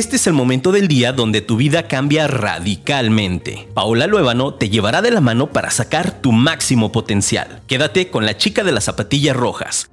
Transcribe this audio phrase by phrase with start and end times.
[0.00, 3.68] Este es el momento del día donde tu vida cambia radicalmente.
[3.74, 7.60] Paola Luébano te llevará de la mano para sacar tu máximo potencial.
[7.66, 9.90] Quédate con la chica de las zapatillas rojas.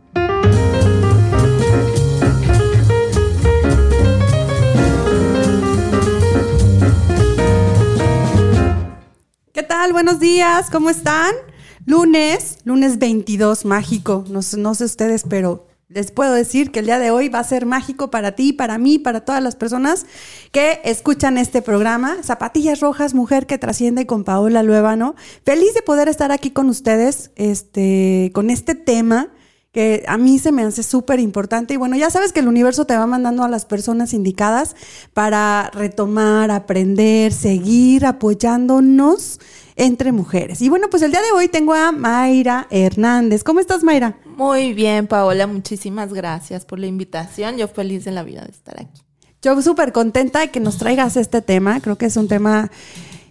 [9.51, 9.91] ¿Qué tal?
[9.91, 11.33] Buenos días, ¿cómo están?
[11.85, 14.23] Lunes, lunes 22, mágico.
[14.29, 17.43] No, no sé ustedes, pero les puedo decir que el día de hoy va a
[17.45, 20.05] ser mágico para ti, para mí, para todas las personas
[20.51, 22.17] que escuchan este programa.
[22.23, 25.15] Zapatillas Rojas, Mujer que Trasciende con Paola Luevano.
[25.45, 29.29] Feliz de poder estar aquí con ustedes este, con este tema
[29.71, 31.73] que a mí se me hace súper importante.
[31.73, 34.75] Y bueno, ya sabes que el universo te va mandando a las personas indicadas
[35.13, 39.39] para retomar, aprender, seguir apoyándonos
[39.77, 40.61] entre mujeres.
[40.61, 43.43] Y bueno, pues el día de hoy tengo a Mayra Hernández.
[43.43, 44.17] ¿Cómo estás, Mayra?
[44.25, 47.57] Muy bien, Paola, muchísimas gracias por la invitación.
[47.57, 49.01] Yo feliz en la vida de estar aquí.
[49.41, 51.79] Yo súper contenta de que nos traigas este tema.
[51.79, 52.71] Creo que es un tema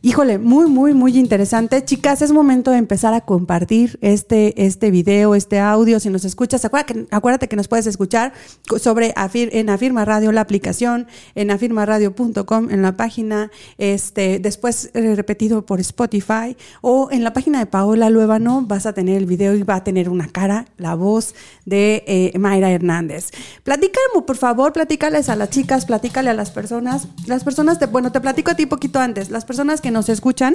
[0.07, 1.85] Híjole, muy, muy, muy interesante.
[1.85, 5.99] Chicas, es momento de empezar a compartir este, este video, este audio.
[5.99, 8.33] Si nos escuchas, acuérdate que, nos puedes escuchar
[8.79, 15.67] sobre en Afirma Radio, la aplicación, en afirmaradio.com, en la página, este, después eh, repetido
[15.67, 19.65] por Spotify o en la página de Paola Luevano vas a tener el video y
[19.65, 21.34] va a tener una cara, la voz
[21.65, 23.33] de eh, Mayra Hernández.
[23.65, 27.09] Platícame, por favor, platícales a las chicas, platícale a las personas.
[27.27, 29.31] Las personas, te, bueno, te platico a ti poquito antes.
[29.31, 30.55] Las personas que nos escuchan,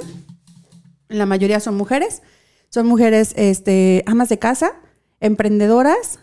[1.08, 2.22] la mayoría son mujeres,
[2.68, 4.70] son mujeres este, amas de casa,
[5.18, 6.20] emprendedoras,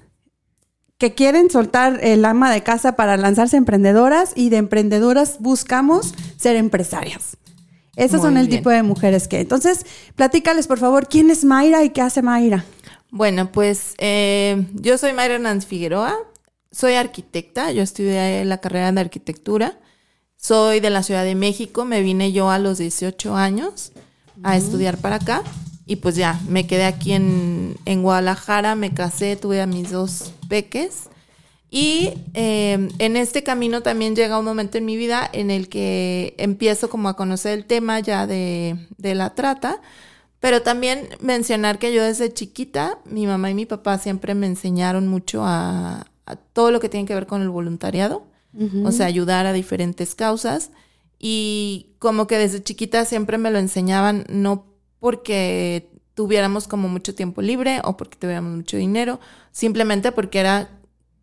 [0.97, 6.55] que quieren soltar el ama de casa para lanzarse emprendedoras y de emprendedoras buscamos ser
[6.55, 7.35] empresarias.
[7.97, 9.41] Esos son el tipo de mujeres que.
[9.41, 12.63] Entonces, platícales, por favor, quién es Mayra y qué hace Mayra.
[13.11, 16.15] Bueno, pues eh, yo soy Mayra Hernández Figueroa,
[16.71, 19.77] soy arquitecta, yo estudié la carrera de arquitectura.
[20.41, 23.91] Soy de la Ciudad de México, me vine yo a los 18 años
[24.41, 25.43] a estudiar para acá
[25.85, 31.09] y pues ya, me quedé aquí en, Guadalajara, me casé, tuve a mis dos peques
[31.69, 36.35] y em, en este camino también llega un momento en mi vida en el que
[36.37, 39.81] empiezo como a conocer el tema ya de, la trata,
[40.39, 45.09] pero también mencionar que yo desde chiquita, mi mamá y mi papá siempre me enseñaron
[45.09, 46.07] mucho a
[46.53, 48.28] todo lo que tiene que ver con el voluntariado
[48.83, 50.71] o sea, ayudar a diferentes causas.
[51.19, 54.65] Y como que desde chiquita siempre me lo enseñaban, no
[54.99, 59.19] porque tuviéramos como mucho tiempo libre o porque tuviéramos mucho dinero,
[59.51, 60.69] simplemente porque era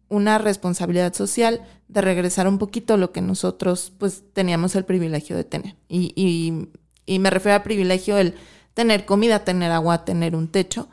[0.08, 5.44] una responsabilidad social de regresar un poquito lo que nosotros pues teníamos el privilegio de
[5.44, 5.76] tener.
[5.88, 6.68] Y,
[7.06, 8.34] y, me refiero al privilegio el
[8.74, 10.88] tener comida, tener agua, tener un techo.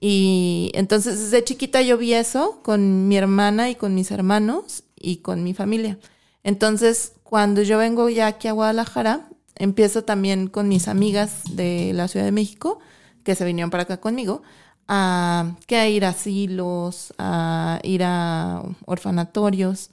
[0.00, 5.18] Y entonces desde chiquita yo vi eso con mi hermana y con mis hermanos y
[5.18, 5.98] con mi familia.
[6.44, 12.08] Entonces, cuando yo vengo ya aquí a Guadalajara, empiezo también con mis amigas de la
[12.08, 12.78] Ciudad de México,
[13.24, 14.42] que se vinieron para acá conmigo,
[14.88, 19.90] a, que a ir a asilos, a ir a orfanatorios.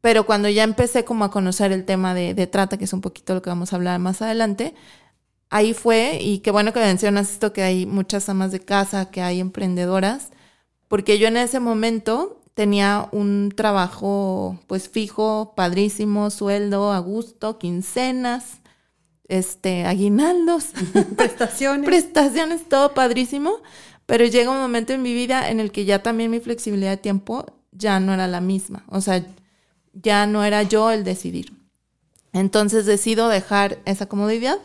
[0.00, 3.02] Pero cuando ya empecé como a conocer el tema de, de, trata, que es un
[3.02, 4.74] poquito lo que vamos a hablar más adelante,
[5.50, 9.20] ahí fue, y qué bueno que mencionas esto, que hay muchas amas de casa, que
[9.20, 10.30] hay emprendedoras,
[10.88, 18.58] porque yo en ese momento tenía un trabajo pues fijo, padrísimo, sueldo a gusto, quincenas,
[19.28, 20.66] este, aguinaldos,
[21.16, 21.86] prestaciones.
[21.86, 23.62] prestaciones, todo padrísimo,
[24.04, 26.96] pero llega un momento en mi vida en el que ya también mi flexibilidad de
[26.98, 29.24] tiempo ya no era la misma, o sea,
[29.94, 31.54] ya no era yo el decidir.
[32.34, 34.58] Entonces decido dejar esa comodidad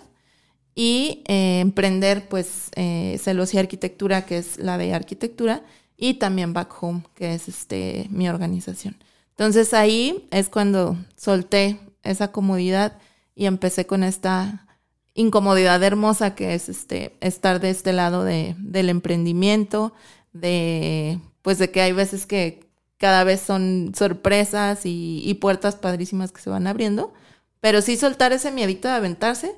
[0.76, 5.64] y eh, emprender pues eh, y Arquitectura, que es la de arquitectura,
[5.98, 8.96] y también Back Home, que es este, mi organización.
[9.32, 12.98] Entonces ahí es cuando solté esa comodidad
[13.36, 14.66] y empecé con esta
[15.14, 19.94] incomodidad hermosa que es este, estar de este lado de, del emprendimiento,
[20.34, 22.66] de pues de que hay veces que
[22.98, 27.14] cada vez son sorpresas y, puertas padrísimas que se van abriendo,
[27.60, 29.56] pero sí soltar ese miedito de aventarse,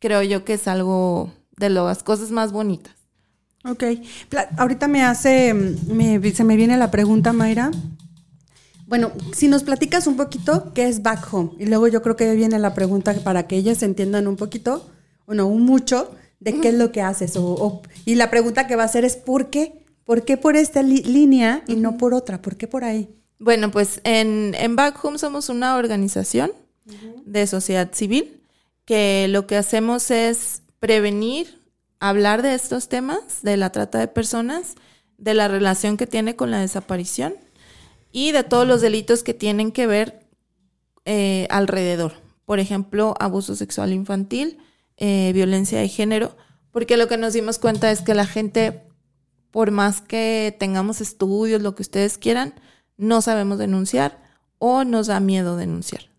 [0.00, 2.94] creo yo que es algo de las cosas más bonitas.
[3.70, 3.84] Ok.
[4.56, 7.70] Ahorita me hace, me, se me viene la pregunta, Mayra.
[8.86, 11.50] Bueno, si nos platicas un poquito, ¿qué es back home?
[11.58, 14.88] Y luego yo creo que viene la pregunta para que ellas entiendan un poquito,
[15.26, 16.10] o no, un mucho,
[16.40, 17.32] de qué es lo que haces.
[17.36, 19.84] O, y la pregunta que va a ser es, ¿por qué?
[20.04, 22.40] ¿Por qué por esta línea y no por otra?
[22.40, 23.10] ¿Por qué por ahí?
[23.38, 26.50] Bueno, pues en, en Back Home somos una organización
[27.26, 28.40] de sociedad civil
[28.86, 31.57] que lo que hacemos es prevenir
[32.00, 34.74] hablar de estos temas, de la trata de personas,
[35.16, 37.34] de la relación que tiene con la desaparición
[38.12, 40.26] y de todos los delitos que tienen que ver
[41.04, 42.14] eh, alrededor.
[42.44, 44.58] Por ejemplo, abuso sexual infantil,
[44.96, 46.36] eh, violencia de género,
[46.70, 48.82] porque lo que nos dimos cuenta es que la gente,
[49.50, 52.54] por más que tengamos estudios, lo que ustedes quieran,
[52.96, 54.22] no sabemos denunciar
[54.58, 56.10] o nos da miedo denunciar.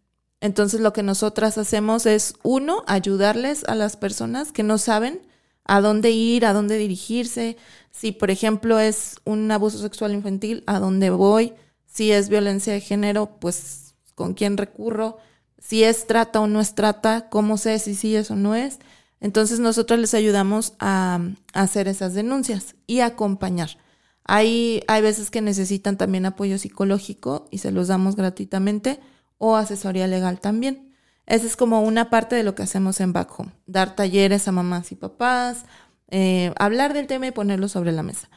[0.41, 5.21] Entonces lo que nosotras hacemos es, uno, ayudarles a las personas que no saben
[5.69, 7.55] a dónde ir, a dónde dirigirse.
[7.91, 11.53] Si, por ejemplo, es un abuso sexual infantil, a dónde voy.
[11.85, 15.19] Si es violencia de género, pues con quién recurro.
[15.59, 18.79] Si es trata o no es trata, cómo sé si sí es o no es.
[19.21, 21.19] Entonces nosotros les ayudamos a,
[21.53, 23.77] hacer esas denuncias y acompañar.
[24.23, 28.99] Hay, hay veces que necesitan también apoyo psicológico y se los damos gratuitamente
[29.37, 30.88] o asesoría legal también.
[31.29, 34.51] Esa es como una parte de lo que hacemos en Back Home, dar talleres a
[34.51, 35.65] mamás y papás,
[36.09, 38.29] eh, hablar del tema y ponerlo sobre la mesa.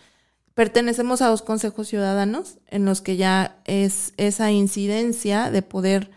[0.52, 6.10] Pertenecemos a dos consejos ciudadanos en los que ya es esa incidencia de poder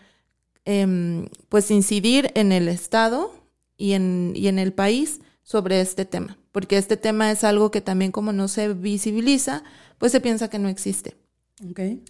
[0.66, 3.32] em, pues incidir en el Estado
[3.78, 7.80] y en, y en el país sobre este tema, porque este tema es algo que
[7.80, 9.64] también como no se visibiliza,
[9.96, 11.16] pues se piensa que no existe.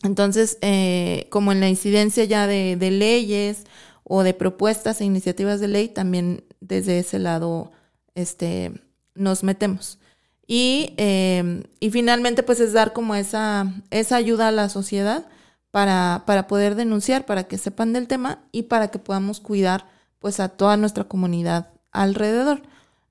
[0.02, 3.64] Entonces, eh, como en la incidencia ya de, de, leyes
[4.08, 7.72] o de propuestas e iniciativas de ley, también desde ese lado
[8.14, 8.72] este,
[9.14, 9.98] nos metemos.
[10.46, 15.26] Y, em, y finalmente, pues es dar como esa, esa ayuda a la sociedad
[15.72, 19.88] para, para poder denunciar, para que sepan del tema y para que podamos cuidar
[20.20, 22.62] pues a toda nuestra comunidad alrededor.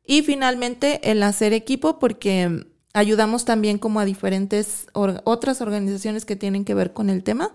[0.05, 6.63] Y finalmente el hacer equipo porque ayudamos también como a diferentes otras organizaciones que tienen
[6.63, 7.51] que ver con el tema,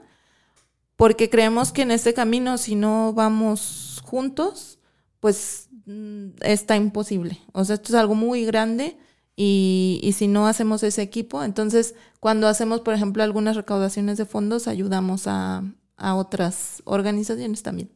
[1.01, 4.79] porque creemos que en este camino si no vamos juntos,
[5.19, 7.41] pues mm, está imposible.
[7.53, 8.99] O sea, esto es algo muy grande
[9.35, 14.27] y, y si no hacemos ese equipo, entonces cuando hacemos, por ejemplo, algunas recaudaciones de
[14.27, 15.65] fondos, ayudamos a,
[15.97, 17.91] a otras organizaciones también.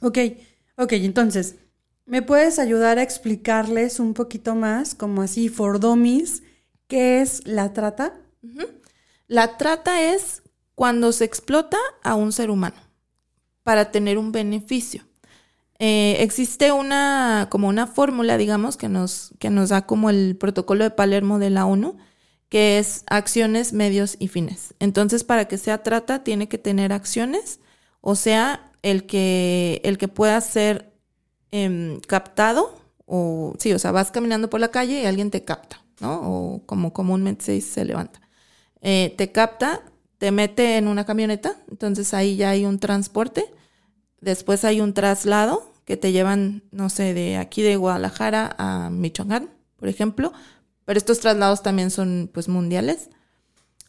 [0.00, 0.18] Ok.
[0.78, 1.56] Ok, entonces,
[2.06, 6.42] ¿me puedes ayudar a explicarles un poquito más, como así, for dummies,
[6.86, 8.14] qué es la trata?
[9.26, 10.41] La trata es
[10.74, 12.76] cuando se explota a un ser humano
[13.62, 15.04] para tener un beneficio.
[15.78, 20.84] Eh, existe una, como una fórmula, digamos, que nos, que nos da como el protocolo
[20.84, 21.96] de Palermo de la ONU,
[22.48, 24.74] que es acciones, medios y fines.
[24.78, 27.60] Entonces, para que sea trata, tiene que tener acciones,
[28.00, 30.92] o sea, el que, el que pueda ser
[31.50, 35.82] em, captado, o sí, o sea, vas caminando por la calle y alguien te capta,
[36.00, 36.20] ¿no?
[36.22, 38.20] O como comúnmente se se levanta.
[38.82, 39.82] Eh, te capta,
[40.22, 43.52] te mete en una camioneta, entonces ahí ya hay un transporte,
[44.20, 49.50] después hay un traslado que te llevan, no sé, de aquí de Guadalajara a Michoacán,
[49.74, 50.32] por ejemplo,
[50.84, 53.10] pero estos traslados también son pues mundiales.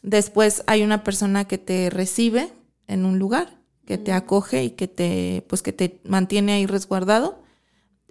[0.02, 2.52] Después hay una persona que te recibe
[2.88, 7.44] en un lugar que te acoge y que te, pues que te mantiene ahí resguardado.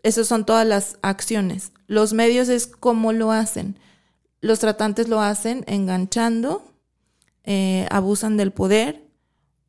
[0.02, 1.74] Esas son todas las acciones.
[1.88, 3.78] Los medios es cómo lo hacen.
[4.40, 6.73] Los tratantes lo hacen enganchando,
[7.44, 9.08] eh, abusan del poder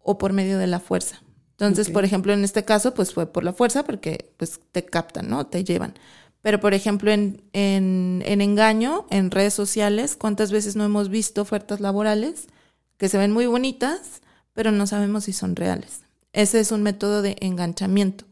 [0.01, 1.23] o por medio de la fuerza.
[1.53, 5.31] Entonces, por ejemplo, en este caso, pues fue por la fuerza porque pues te captan,
[5.31, 5.47] ¿no?
[5.47, 5.95] Te llevan.
[6.43, 11.41] Pero, por ejemplo, en, en, en engaño, en redes sociales, ¿cuántas veces no hemos visto
[11.41, 12.49] ofertas laborales
[12.97, 16.03] que se ven muy bonitas, pero no sabemos si son reales.
[16.33, 18.25] Ese es un método de enganchamiento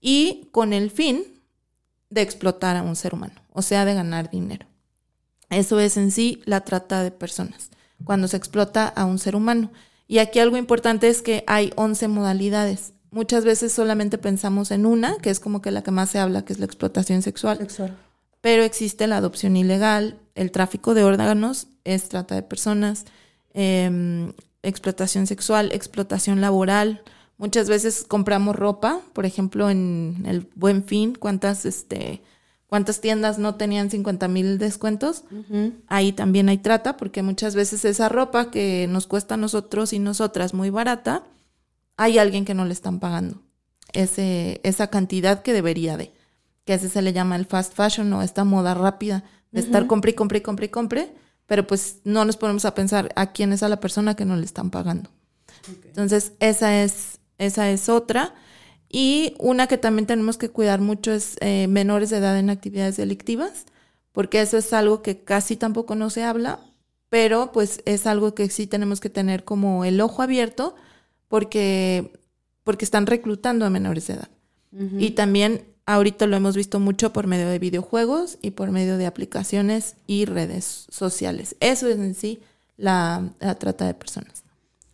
[0.00, 1.24] y con el fin
[2.10, 4.66] de explotar a un ser humano, o sea, de ganar dinero.
[5.50, 7.70] Eso es en sí la trata de personas,
[8.04, 9.70] cuando se explota a un ser humano.
[10.08, 12.92] Y aquí algo importante es que hay 11 modalidades.
[13.10, 16.44] Muchas veces solamente pensamos en una, que es como que la que más se habla,
[16.44, 17.58] que es la explotación sexual.
[17.58, 17.96] sexual.
[18.40, 23.06] Pero existe la adopción ilegal, el tráfico de órganos es trata de personas,
[23.54, 24.30] eh,
[24.62, 27.02] explotación sexual, explotación laboral.
[27.38, 32.22] Muchas veces compramos ropa, por ejemplo, en el Buen Fin, cuántas, este,
[32.66, 35.24] cuántas tiendas no tenían 50 mil descuentos.
[35.86, 39.98] Ahí también hay trata, porque muchas veces esa ropa que nos cuesta a nosotros y
[39.98, 41.24] nosotras muy barata,
[41.96, 43.42] hay alguien que no le están pagando
[43.92, 46.12] ese, esa cantidad que debería de.
[46.64, 49.86] Que a ese se le llama el fast fashion o esta moda rápida de estar
[49.86, 51.14] compre y compre y compre y compre
[51.46, 54.36] pero pues no nos ponemos a pensar a quién es a la persona que no
[54.36, 55.10] le están pagando.
[55.84, 58.34] Entonces, esa es, esa es otra.
[58.88, 62.96] Y una que también tenemos que cuidar mucho es eh, menores de edad en actividades
[62.96, 63.66] delictivas,
[64.12, 66.60] porque eso es algo que casi tampoco no se habla,
[67.08, 70.74] pero pues es algo que sí tenemos que tener como el ojo abierto,
[71.28, 72.12] porque,
[72.64, 74.28] porque están reclutando a menores de edad.
[74.98, 79.06] Y también Ahorita lo hemos visto mucho por medio de videojuegos y por medio de
[79.06, 81.54] aplicaciones y redes sociales.
[81.60, 82.40] Eso es en sí
[82.76, 84.42] la, trata de personas.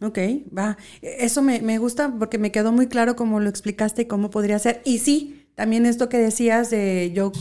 [0.03, 0.19] Ok,
[0.57, 0.77] va.
[1.01, 4.59] Eso me, me gusta porque me quedó muy claro cómo lo explicaste y cómo podría
[4.59, 4.83] ser.
[4.85, 7.33] Y sí, también esto que decías de yo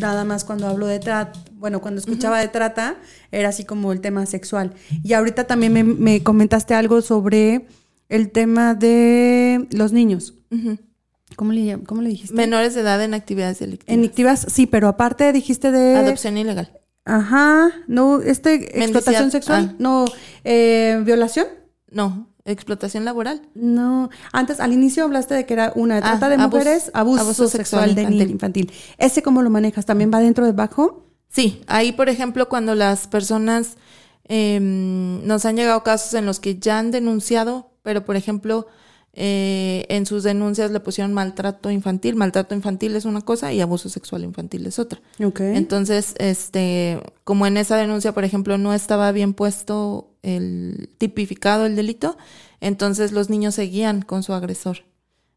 [0.00, 2.96] nada más cuando hablo de trata, bueno, cuando escuchaba de trata,
[3.30, 4.74] era así como el tema sexual.
[5.02, 7.66] Y ahorita también me, me comentaste algo sobre
[8.08, 10.34] el tema de los niños.
[11.36, 12.34] ¿Cómo, le, ¿Cómo le dijiste?
[12.34, 13.94] Menores de edad en actividades delictivas.
[13.96, 15.96] En activas, sí, pero aparte dijiste de...
[15.96, 16.72] Adopción ilegal.
[17.04, 19.76] Ajá, no, este, explotación sexual, ah.
[19.78, 20.04] no,
[20.44, 21.46] eh, violación.
[21.90, 23.42] No, explotación laboral.
[23.54, 27.48] No, antes al inicio hablaste de que era una Ah, trata de mujeres, abuso, abuso
[27.48, 28.30] sexual, sexual de infantil.
[28.30, 28.72] infantil.
[28.98, 29.86] ¿Ese cómo lo manejas?
[29.86, 30.92] ¿También va dentro de back home?
[31.28, 33.76] Sí, ahí por ejemplo cuando las personas
[34.24, 38.66] em, nos han llegado casos en los que ya han denunciado, pero por ejemplo
[39.12, 42.16] eh, en sus denuncias le pusieron maltrato infantil.
[42.16, 45.00] Maltrato infantil es una cosa y abuso sexual infantil es otra.
[45.56, 51.76] Entonces, este, como en esa denuncia, por ejemplo, no estaba bien puesto el tipificado el
[51.76, 52.16] delito,
[52.60, 54.84] entonces los niños seguían con su agresor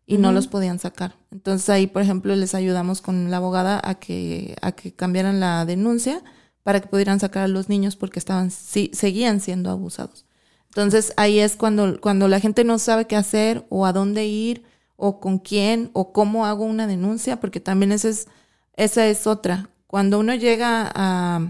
[0.05, 1.15] y no los podían sacar.
[1.31, 5.65] Entonces ahí, por ejemplo, les ayudamos con la abogada a que a que cambiaran la
[5.65, 6.21] denuncia
[6.63, 10.25] para que pudieran sacar a los niños porque estaban sí, seguían siendo abusados.
[10.73, 14.63] Entonces ahí es cuando cuando la gente no sabe qué hacer o a dónde ir
[14.95, 18.27] o con quién o cómo hago una denuncia, porque también esa es
[18.75, 19.69] esa es otra.
[19.85, 21.47] Cuando uno llega a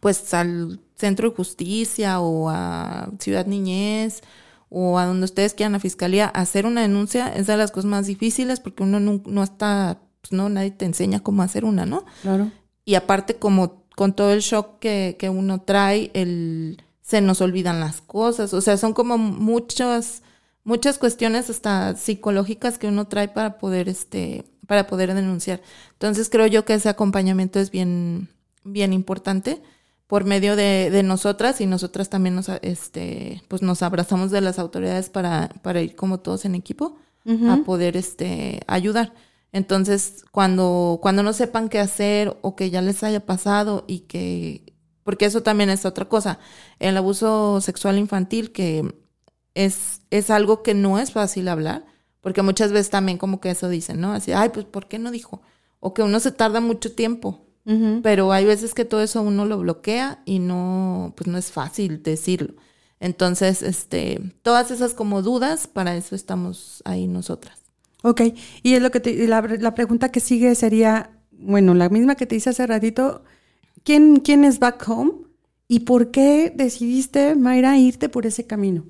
[0.00, 4.22] pues al centro de justicia o a Ciudad Niñez
[4.68, 8.06] o a donde ustedes quieran, a fiscalía, hacer una denuncia es de las cosas más
[8.06, 12.04] difíciles porque uno no, no está, pues no, nadie te enseña cómo hacer una, ¿no?
[12.22, 12.52] Claro.
[12.84, 17.78] Y aparte como con todo el shock que, que uno trae, el, se nos olvidan
[17.78, 20.22] las cosas, o sea, son como muchas,
[20.64, 25.62] muchas cuestiones hasta psicológicas que uno trae para poder, este, para poder denunciar.
[25.92, 28.28] Entonces creo yo que ese acompañamiento es bien,
[28.64, 29.62] bien importante
[30.08, 34.58] por medio de, de nosotras y nosotras también nos, este, pues nos abrazamos de las
[34.58, 36.98] autoridades para, para ir como todos en equipo
[37.48, 39.12] a poder este, ayudar.
[39.52, 44.75] Entonces, cuando, cuando no sepan qué hacer o que ya les haya pasado y que,
[45.06, 46.38] porque eso también es otra cosa,
[46.80, 48.94] el abuso sexual infantil que
[49.54, 51.86] es, es algo que no es fácil hablar,
[52.20, 54.12] porque muchas veces también como que eso dicen, ¿no?
[54.12, 55.40] Así, ay, pues ¿por qué no dijo?
[55.80, 57.46] O que uno se tarda mucho tiempo,
[58.02, 62.02] pero hay veces que todo eso uno lo bloquea y no, pues no es fácil
[62.02, 62.54] decirlo.
[63.00, 67.58] Entonces, este, todas esas como dudas, para eso estamos ahí nosotras.
[68.02, 68.22] Ok,
[68.62, 72.26] y es lo que te- la, la pregunta que sigue sería, bueno, la misma que
[72.26, 73.24] te hice hace ratito,
[73.86, 75.12] ¿quién, quién es Back Home?
[75.68, 78.84] ¿Y por qué decidiste, Mayra, irte por ese camino?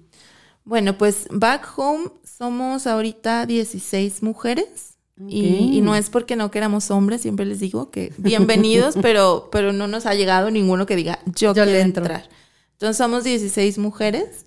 [0.65, 4.97] Bueno, pues back home somos ahorita 16 mujeres
[5.29, 5.61] y, Ok.
[5.75, 9.87] y no es porque no queramos hombres, siempre les digo que bienvenidos, pero, pero no
[9.87, 12.03] nos ha llegado ninguno que diga yo, Yo quiero le entro".
[12.03, 12.29] entrar.
[12.73, 14.45] Entonces somos 16 mujeres.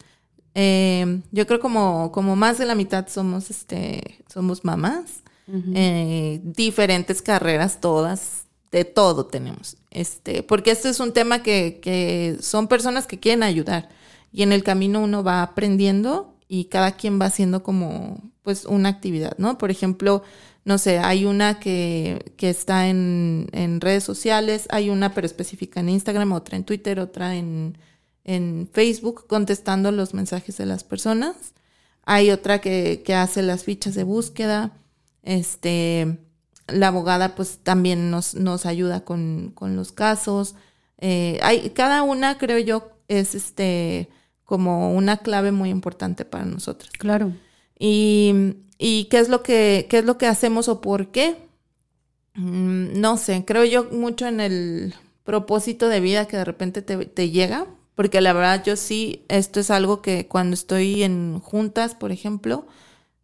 [0.55, 5.23] Eh, yo creo como, como más de la mitad somos, este, somos mamás.
[5.73, 9.77] Eh, diferentes carreras, todas, de todo tenemos.
[9.91, 13.89] Este, porque este es un tema que, que son personas que quieren ayudar.
[14.31, 18.89] Y en el camino uno va aprendiendo y cada quien va haciendo como pues una
[18.89, 19.57] actividad, ¿no?
[19.57, 20.23] Por ejemplo,
[20.65, 25.79] no sé, hay una que, que está en, en redes sociales, hay una pero específica
[25.79, 27.77] en Instagram, otra en Twitter, otra en,
[28.23, 31.53] en Facebook, contestando los mensajes de las personas.
[32.05, 34.73] Hay otra que, que hace las fichas de búsqueda.
[35.23, 36.17] Este,
[36.71, 40.55] la abogada pues también nos, nos ayuda con, con los casos.
[40.97, 44.09] Eh, hay, cada una, creo yo, es este
[44.43, 46.89] como una clave muy importante para nosotros.
[46.97, 47.33] Claro.
[47.77, 51.37] Y, y qué es lo que, qué es lo que hacemos o por qué.
[52.33, 57.05] Mm, no sé, creo yo mucho en el propósito de vida que de repente te,
[57.05, 61.93] te llega, porque la verdad yo sí, esto es algo que cuando estoy en juntas,
[61.93, 62.65] por ejemplo,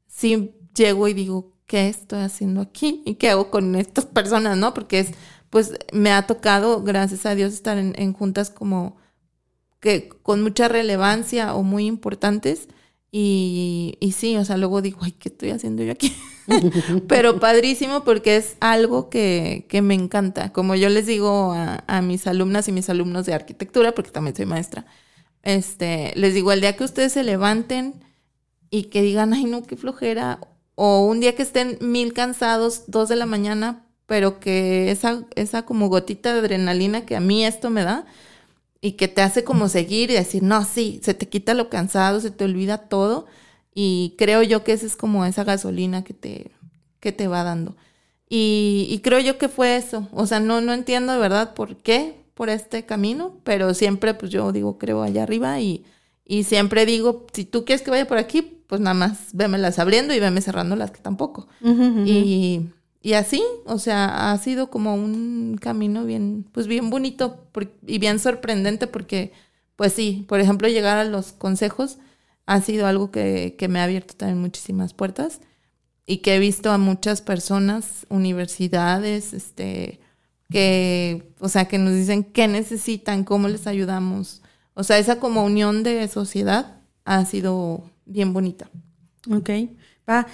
[0.08, 3.02] sí llego y digo, ¿qué estoy haciendo aquí?
[3.06, 4.58] ¿Y qué hago con estas personas?
[4.58, 4.74] ¿No?
[4.74, 5.12] Porque es,
[5.50, 8.98] pues me ha tocado, gracias a Dios, estar en, en juntas como
[9.80, 12.68] que con mucha relevancia o muy importantes.
[13.12, 16.14] Y, y sí, o sea, luego digo, ay, ¿qué estoy haciendo yo aquí?
[17.08, 20.52] Pero padrísimo porque es algo que, que me encanta.
[20.52, 24.36] Como yo les digo a, a mis alumnas y mis alumnos de arquitectura, porque también
[24.36, 24.86] soy maestra,
[25.44, 28.04] este, les digo, el día que ustedes se levanten
[28.70, 30.40] y que digan, ay, no, qué flojera,
[30.76, 35.64] o un día que estén mil cansados, dos de la mañana, pero que esa, esa
[35.66, 38.06] como gotita de adrenalina que a mí esto me da,
[38.82, 42.20] y que te hace como seguir y decir, no, sí, se te quita lo cansado,
[42.20, 43.26] se te olvida todo.
[43.74, 46.52] Y creo yo que esa es como esa gasolina que te,
[47.00, 47.76] que te va dando.
[48.30, 50.08] Y, y creo yo que fue eso.
[50.12, 54.32] O sea, no, no entiendo de verdad por qué, por este camino, pero siempre pues
[54.32, 55.86] yo digo, creo allá arriba y,
[56.26, 60.14] Y siempre digo, si tú quieres que vaya por aquí, pues nada más vémelas abriendo
[60.14, 61.48] y veme cerrando las que tampoco.
[61.62, 62.70] Y,
[63.02, 67.48] y, así, o sea, ha sido como un camino bien, pues bien bonito
[67.86, 69.32] y bien sorprendente porque,
[69.76, 71.98] pues sí, por ejemplo, llegar a los consejos
[72.46, 75.42] ha sido algo que, que me ha abierto también muchísimas puertas
[76.06, 80.00] y que he visto a muchas personas, universidades, este,
[80.50, 84.42] que, o sea, que nos dicen qué necesitan, cómo les ayudamos.
[84.76, 88.70] O sea, esa como unión de sociedad ha sido bien bonita.
[89.30, 89.50] Ok.
[90.08, 90.28] Va.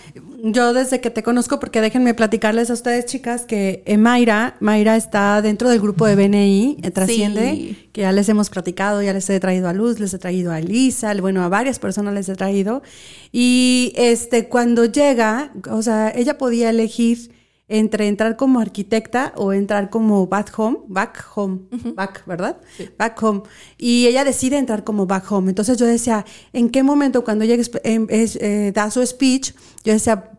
[0.44, 4.98] Yo desde que te conozco, porque déjenme platicarles a ustedes, chicas, que eh, Mayra, Mayra
[4.98, 9.30] está dentro del grupo de BNI, eh, Trasciende, que ya les hemos platicado, ya les
[9.30, 12.36] he traído a Luz, les he traído a Lisa, bueno, a varias personas les he
[12.36, 12.84] traído.
[13.32, 17.32] Y este, cuando llega, o sea, ella podía elegir
[17.72, 21.62] entre entrar como arquitecta o entrar como back home, back home,
[21.96, 22.58] back, ¿verdad?
[22.98, 23.44] Back home.
[23.78, 25.50] Y ella decide entrar como back home.
[25.50, 29.54] Entonces yo decía, ¿en qué momento cuando ella em, eh, da su speech,
[29.86, 30.32] yo decía,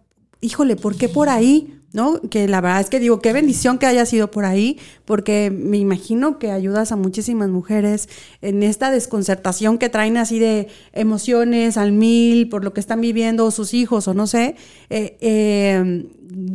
[0.42, 1.78] híjole, ¿por qué por ahí?
[1.94, 2.20] ¿no?
[2.20, 5.78] Que la verdad es que digo, qué bendición que haya sido por ahí, porque me
[5.78, 8.10] imagino que ayudas a muchísimas mujeres
[8.40, 13.50] en esta desconcertación que traen así de emociones al mil por lo que están viviendo
[13.50, 14.56] sus hijos o no sé.
[14.90, 16.06] Eh, eh,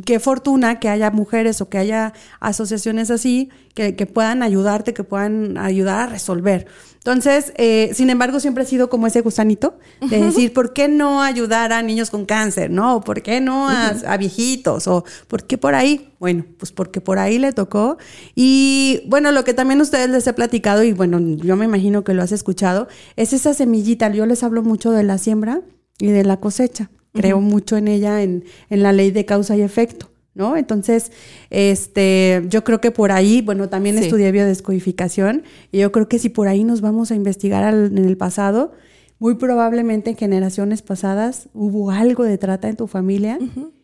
[0.05, 5.03] qué fortuna que haya mujeres o que haya asociaciones así que, que puedan ayudarte, que
[5.03, 6.67] puedan ayudar a resolver.
[7.07, 11.21] Entonces, eh, sin embargo, siempre he sido como ese gusanito de decir, ¿por qué no
[11.21, 12.69] ayudar a niños con cáncer?
[12.69, 12.99] ¿No?
[12.99, 14.87] ¿Por qué no a, viejitos?
[14.87, 16.13] ¿O por qué por ahí?
[16.19, 17.97] Bueno, pues porque por ahí le tocó.
[18.35, 22.13] Y bueno, lo que también ustedes les he platicado, y bueno, yo me imagino que
[22.13, 24.09] lo has escuchado, es esa semillita.
[24.09, 25.61] Yo les hablo mucho de la siembra
[25.99, 26.89] y de la cosecha.
[27.17, 30.09] Creo mucho en ella, en, en la ley de causa y efecto.
[30.37, 30.55] ¿no?
[30.55, 31.11] Entonces,
[31.49, 36.29] este, yo creo que por ahí, bueno, también estudié biodescodificación y yo creo que si
[36.29, 38.71] por ahí nos vamos a investigar en el pasado,
[39.17, 43.39] muy probablemente en generaciones pasadas hubo algo de trata en tu familia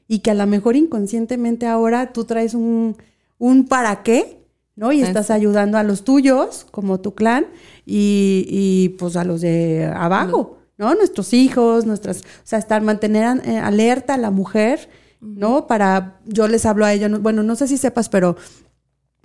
[0.08, 2.98] y que a lo mejor inconscientemente ahora tú traes un,
[3.40, 4.38] un para qué,
[4.76, 4.92] ¿no?
[4.92, 7.48] Y estás ayudando a los tuyos, como tu clan,
[7.84, 10.96] y, y pues a los de abajo, ¿no?
[10.96, 14.90] Nuestros hijos, nuestras, o sea, estar, mantener eh, alerta a la mujer
[15.24, 15.68] ¿no?
[15.68, 18.36] Para, yo les hablo a ellos, bueno, no sé si sepas, pero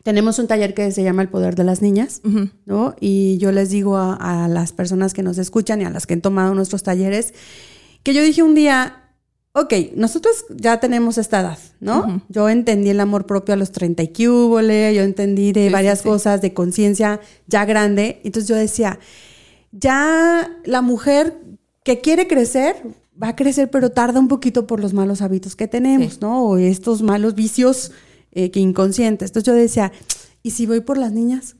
[0.05, 2.23] tenemos un taller que se llama El Poder de las Niñas,
[2.65, 2.95] ¿no?
[3.01, 6.21] Y yo les digo a, las personas que nos escuchan y a las que han
[6.21, 7.35] tomado nuestros talleres,
[8.03, 9.11] que yo dije un día,
[9.53, 12.23] ok, nosotros ya tenemos esta edad, ¿no?
[12.29, 16.41] Yo entendí el amor propio a los 30 y cúbole, yo entendí de varias cosas
[16.41, 19.01] de conciencia ya grande, entonces yo decía,
[19.73, 21.41] ya la mujer
[21.85, 22.77] que quiere crecer,
[23.21, 26.45] va a crecer, pero tarda un poquito por los malos hábitos que tenemos, ¿no?
[26.45, 27.93] O estos malos vicios
[28.33, 29.31] eh, que inconscientes.
[29.31, 29.93] Entonces yo decía,
[30.43, 31.57] ¿y si voy por las niñas?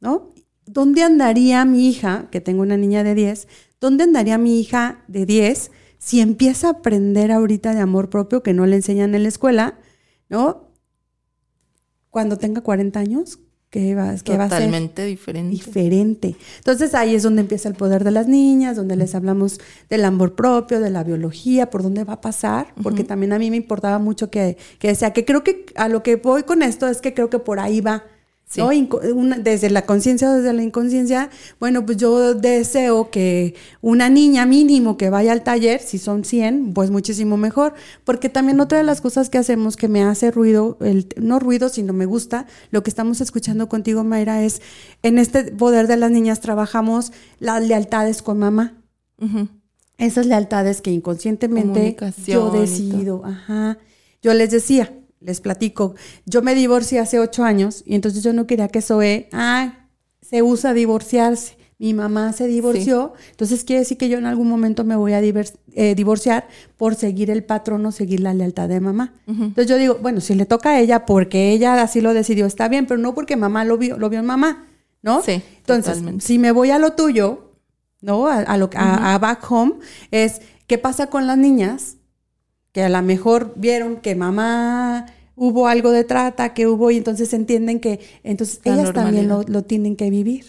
[0.00, 0.34] ¿No?
[0.66, 3.48] ¿Dónde andaría mi hija, que tengo una niña de 10,
[3.80, 8.52] dónde andaría mi hija de 10 si empieza a aprender ahorita de amor propio que
[8.52, 9.78] no le enseñan en la escuela,
[10.28, 10.70] ¿no?
[12.10, 13.38] Cuando tenga 40 años,
[13.74, 15.50] que va, que va a ser totalmente diferente.
[15.50, 16.36] Diferente.
[16.58, 19.58] Entonces ahí es donde empieza el poder de las niñas, donde les hablamos
[19.90, 23.50] del amor propio, de la biología, por dónde va a pasar, porque también a mí
[23.50, 26.86] me importaba mucho que, que decía que creo que a lo que voy con esto
[26.86, 28.04] es que creo que por ahí va
[28.54, 34.96] desde la conciencia o desde la inconsciencia, bueno, pues yo deseo que una niña mínimo
[34.96, 39.00] que vaya al taller, si son 100, pues muchísimo mejor, porque también otra de las
[39.00, 42.90] cosas que hacemos que me hace ruido, el, no ruido, sino me gusta, lo que
[42.90, 44.62] estamos escuchando contigo, Mayra, es
[45.02, 48.74] en este poder de las niñas trabajamos las lealtades con mamá.
[49.96, 53.78] Esas lealtades que inconscientemente yo decido, ajá.
[54.22, 54.92] Yo les decía,
[55.24, 55.94] les platico,
[56.26, 59.88] yo me divorcié hace ocho años y entonces yo no quería que Zoe, ah,
[60.20, 61.56] se usa divorciarse.
[61.76, 65.20] Mi mamá se divorció, entonces quiere decir que yo en algún momento me voy a
[65.20, 69.12] eh, divorciar por seguir el patrón o seguir la lealtad de mamá.
[69.26, 72.68] Entonces yo digo, bueno, si le toca a ella porque ella así lo decidió, está
[72.68, 74.68] bien, pero no porque mamá lo vio, lo vio en mamá,
[75.02, 75.20] ¿no?
[75.22, 75.42] Sí.
[75.58, 77.52] Entonces, si me voy a lo tuyo,
[78.00, 78.28] ¿no?
[78.28, 79.74] A, lo, a back home,
[80.12, 81.96] es, ¿qué pasa con las niñas?
[82.74, 85.06] Que a lo mejor vieron que mamá
[85.36, 89.94] hubo algo de trata, que hubo, y entonces entienden que entonces ellas también lo, tienen
[89.94, 90.46] que vivir,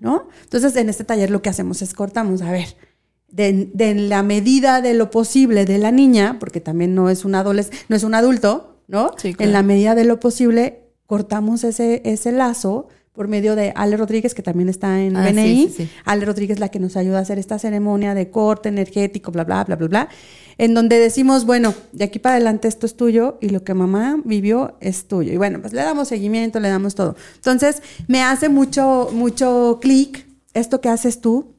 [0.00, 0.28] ¿no?
[0.44, 2.74] Entonces en este taller lo que hacemos es cortamos, a ver,
[3.28, 7.84] de, la medida de lo posible de la niña, porque también no es un adolescente,
[7.90, 9.12] no es un adulto, ¿no?
[9.22, 14.32] En la medida de lo posible cortamos ese, ese lazo por medio de Ale Rodríguez,
[14.32, 15.74] que también está en ah, BNI.
[16.04, 19.64] Ale Rodríguez la que nos ayuda a hacer esta ceremonia de corte energético, bla, bla,
[19.64, 20.08] bla, bla, bla
[20.56, 24.20] en donde decimos, bueno, de aquí para adelante esto es tuyo y lo que mamá
[24.24, 25.32] vivió es tuyo.
[25.32, 27.16] Y bueno, pues le damos seguimiento, le damos todo.
[27.36, 31.54] Entonces, me hace mucho, mucho clic esto que haces tú,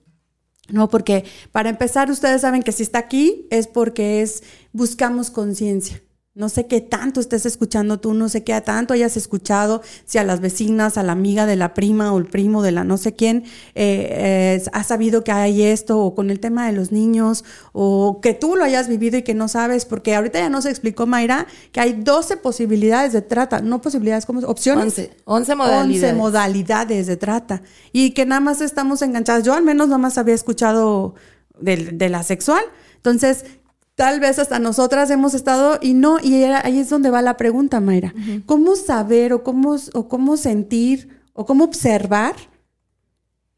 [0.69, 6.01] No, porque para empezar, ustedes saben que si está aquí es porque es buscamos conciencia.
[6.35, 10.23] No sé qué tanto estés escuchando tú, no sé qué tanto hayas escuchado, si a
[10.23, 13.15] las vecinas, a la amiga de la prima o el primo de la no sé
[13.15, 18.21] quién, eh, ha sabido que hay esto, o con el tema de los niños, o
[18.21, 21.47] que tú lo hayas vivido y que no sabes, porque ahorita ya nos explicó Mayra
[21.71, 24.99] que hay 12 posibilidades de trata, no posibilidades, como opciones.
[24.99, 26.11] 11, 11 modalidades.
[26.11, 27.63] 11 modalidades de trata.
[27.91, 29.43] Y que nada más estamos enganchadas.
[29.43, 31.15] Yo al menos nada más había escuchado
[31.59, 32.63] de, de la sexual.
[32.97, 33.45] Entonces,
[33.99, 37.81] tal vez hasta nosotras hemos estado y no, y ahí es donde va la pregunta,
[37.81, 38.13] Mayra.
[38.45, 42.33] ¿Cómo saber o cómo, o cómo sentir o cómo observar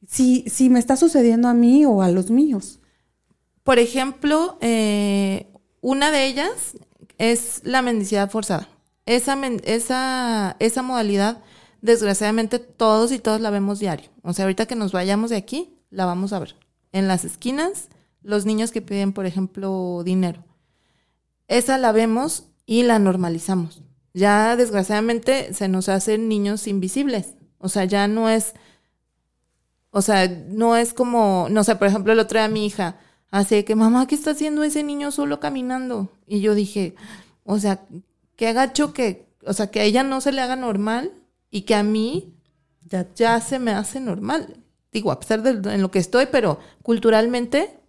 [0.07, 2.79] si, si me está sucediendo a mí o a los míos?
[3.61, 5.45] Por ejemplo, eh,
[5.79, 6.75] una de ellas
[7.19, 8.67] es la mendicidad forzada.
[9.05, 11.37] Esa, esa, esa modalidad,
[11.83, 14.09] desgraciadamente, todos y todos la vemos diario.
[14.23, 16.55] O sea, ahorita que nos vayamos de aquí, la vamos a ver.
[16.93, 17.89] En las esquinas,
[18.21, 20.43] los niños que piden, por ejemplo, dinero.
[21.47, 23.83] Esa la vemos y la normalizamos.
[24.13, 27.33] Ya desgraciadamente se nos hacen niños invisibles.
[27.57, 28.53] O sea, ya no es,
[29.91, 33.65] o sea, no es como, no sé, por ejemplo, el otro día mi hija, hace
[33.65, 36.09] que mamá, ¿qué está haciendo ese niño solo caminando?
[36.27, 36.95] Y yo dije,
[37.43, 37.85] o sea,
[38.35, 41.11] qué agacho que, o sea, que a ella no se le haga normal
[41.49, 42.33] y que a mí
[42.89, 44.57] ya, ya se me hace normal.
[44.91, 47.80] Digo, a pesar de en lo que estoy, pero culturalmente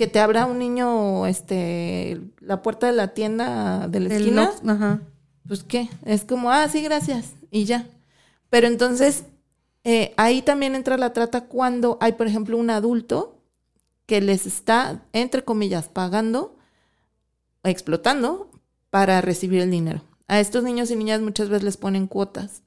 [0.00, 5.02] que te abra un niño este la puerta de la tienda de la esquina, ajá.
[5.46, 7.86] pues qué, es como, ah, sí, gracias, y ya.
[8.48, 9.24] Pero entonces,
[9.84, 13.44] eh, ahí también entra la trata cuando hay, por ejemplo, un adulto
[14.06, 16.56] que les está, entre comillas, pagando,
[17.62, 18.50] explotando
[18.88, 20.00] para recibir el dinero.
[20.28, 22.62] A estos niños y niñas muchas veces les ponen cuotas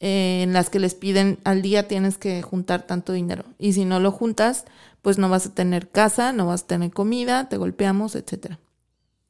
[0.00, 3.44] eh, en las que les piden al día tienes que juntar tanto dinero.
[3.58, 4.66] Y si no lo juntas,
[5.04, 8.54] pues no vas a tener casa, no vas a tener comida, te golpeamos, etc.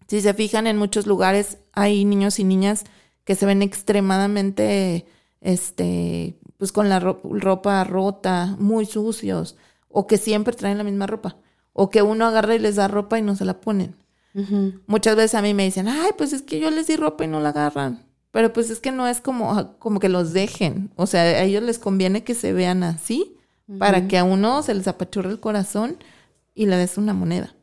[0.07, 2.85] Si se fijan, en muchos lugares hay niños y niñas
[3.25, 5.05] que se ven extremadamente,
[5.41, 9.57] este, pues con la ropa rota, muy sucios,
[9.89, 11.39] o que siempre traen la misma ropa,
[11.73, 13.97] o que uno agarra y les da ropa y no se la ponen.
[14.87, 17.29] Muchas veces a mí me dicen, ay, pues es que yo les di ropa y
[17.29, 18.07] no la agarran.
[18.31, 20.93] Pero pues es que no es como, como que los dejen.
[20.95, 23.37] O sea, a ellos les conviene que se vean así
[23.79, 25.99] para que a uno se les apachurre el corazón
[26.55, 27.55] y le des una moneda.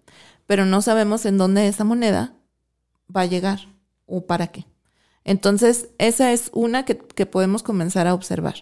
[0.47, 2.33] Pero no sabemos en dónde esa moneda
[3.15, 3.59] va a llegar
[4.05, 4.65] o para qué.
[5.23, 8.55] Entonces, esa es una que, que podemos comenzar a observar.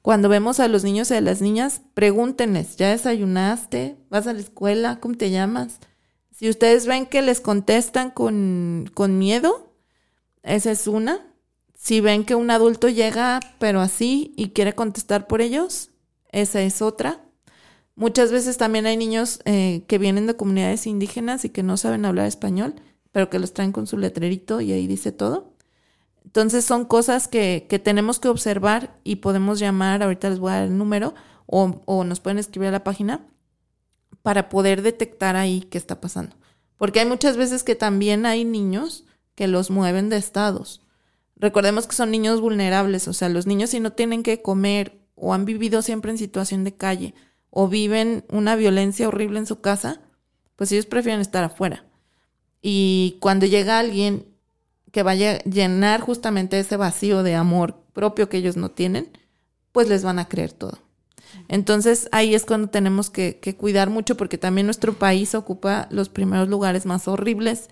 [0.00, 3.96] Cuando vemos a los niños y a las niñas, pregúntenles, ¿ya desayunaste?
[4.10, 5.00] ¿Vas a la escuela?
[5.00, 5.78] ¿Cómo te llamas?
[6.30, 9.72] Si ustedes ven que les contestan con, con miedo,
[10.42, 11.20] esa es una.
[11.74, 15.90] Si ven que un adulto llega, pero así, y quiere contestar por ellos,
[16.34, 17.24] esa es otra.
[17.96, 22.04] Muchas veces también hay niños eh, que vienen de comunidades indígenas y que no saben
[22.04, 22.74] hablar español,
[23.12, 25.54] pero que los traen con su letrerito y ahí dice todo.
[26.24, 30.56] Entonces son cosas que, que tenemos que observar y podemos llamar, ahorita les voy a
[30.56, 31.14] dar el número,
[31.46, 33.26] o, o nos pueden escribir a la página
[34.22, 36.34] para poder detectar ahí qué está pasando.
[36.76, 39.04] Porque hay muchas veces que también hay niños
[39.36, 40.80] que los mueven de estados.
[41.36, 45.34] Recordemos que son niños vulnerables, o sea, los niños si no tienen que comer o
[45.34, 47.14] han vivido siempre en situación de calle
[47.50, 50.00] o viven una violencia horrible en su casa,
[50.56, 51.84] pues ellos prefieren estar afuera.
[52.60, 54.26] Y cuando llega alguien
[54.90, 59.10] que vaya a llenar justamente ese vacío de amor propio que ellos no tienen,
[59.72, 60.78] pues les van a creer todo.
[61.48, 66.08] Entonces ahí es cuando tenemos que, que, cuidar mucho porque también nuestro país ocupa los
[66.08, 67.68] primeros lugares más horribles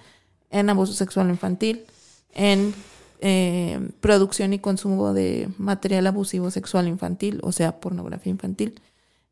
[0.50, 1.84] en abuso sexual infantil,
[2.34, 2.74] en
[3.24, 8.80] eh, producción y consumo de material abusivo sexual infantil, o sea, pornografía infantil.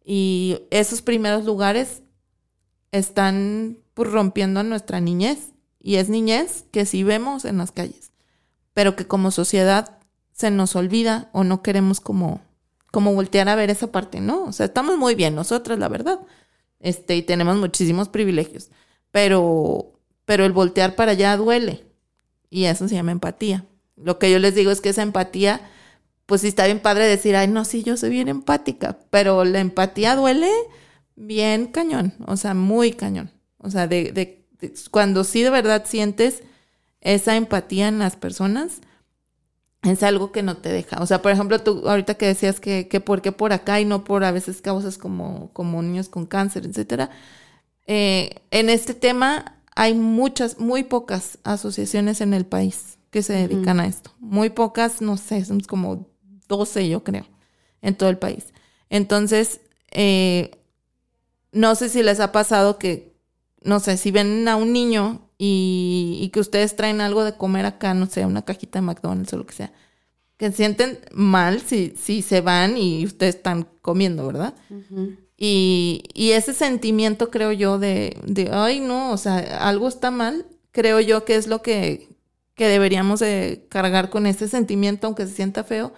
[0.04, 2.04] Y esos primeros lugares
[2.92, 5.50] están pues, rompiendo nuestra niñez.
[5.80, 8.12] Y es niñez que sí vemos en las calles,
[8.74, 9.98] pero que como sociedad
[10.32, 12.42] se nos olvida o no queremos como,
[12.92, 14.44] como voltear a ver esa parte, ¿no?
[14.44, 16.20] O sea, estamos muy bien nosotras, la verdad.
[16.78, 18.70] Este, y tenemos muchísimos privilegios.
[19.10, 19.94] Pero,
[20.26, 21.86] pero el voltear para allá duele.
[22.50, 23.66] Y eso se llama empatía.
[24.02, 25.60] Lo que yo les digo es que esa empatía,
[26.26, 29.60] pues sí está bien padre decir, ay, no, sí, yo soy bien empática, pero la
[29.60, 30.50] empatía duele
[31.16, 33.30] bien cañón, o sea, muy cañón.
[33.58, 34.46] O sea, de, de,
[34.90, 36.42] cuando sí de verdad sientes
[37.00, 38.80] esa empatía en las personas,
[39.82, 41.00] es algo que no te deja.
[41.02, 43.84] O sea, por ejemplo, tú ahorita que decías que, que por qué por acá y
[43.84, 47.10] no por a veces causas como, como niños con cáncer, etcétera.
[47.86, 53.80] Eh, en este tema hay muchas, muy pocas asociaciones en el país que se dedican
[53.80, 54.12] a esto.
[54.18, 56.08] Muy pocas, no sé, son como
[56.48, 57.26] 12 yo creo,
[57.82, 58.46] en todo el país.
[58.88, 60.50] Entonces, eh,
[61.52, 63.14] no sé si les ha pasado que,
[63.62, 67.66] no sé, si ven a un niño y, y que ustedes traen algo de comer
[67.66, 69.72] acá, no sé, una cajita de McDonald's o lo que sea,
[70.36, 74.54] que se sienten mal si, si se van y ustedes están comiendo, ¿verdad?
[75.36, 80.46] y, y ese sentimiento, creo yo, de, de, ay, no, o sea, algo está mal,
[80.70, 82.08] creo yo que es lo que,
[82.60, 85.94] que deberíamos de cargar con ese sentimiento, aunque se sienta feo,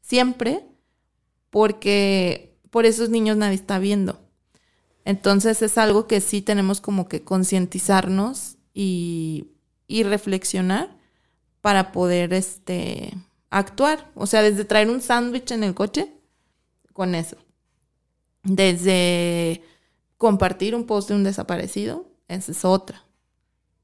[0.00, 0.64] siempre,
[1.50, 4.20] porque por esos niños nadie está viendo.
[5.04, 9.54] Entonces es algo que sí tenemos como que concientizarnos y,
[9.88, 10.96] y reflexionar
[11.60, 13.12] para poder este,
[13.50, 14.08] actuar.
[14.14, 16.12] O sea, desde traer un sándwich en el coche,
[16.92, 17.38] con eso.
[18.44, 19.64] Desde
[20.16, 23.04] compartir un post de un desaparecido, esa es otra.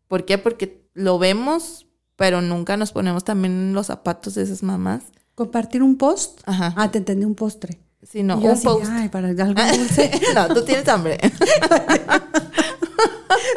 [0.06, 0.38] ¿Por qué?
[0.38, 1.88] Porque lo vemos,
[2.20, 5.04] pero nunca nos ponemos también en los zapatos de esas mamás.
[5.34, 6.42] ¿Compartir un post?
[6.44, 6.74] Ajá.
[6.76, 7.80] Ah, te entendí un postre.
[8.02, 8.84] Sí, no, un así, post.
[8.90, 9.44] Ay, para algo
[9.78, 10.10] dulce.
[10.34, 11.16] no, tú tienes hambre.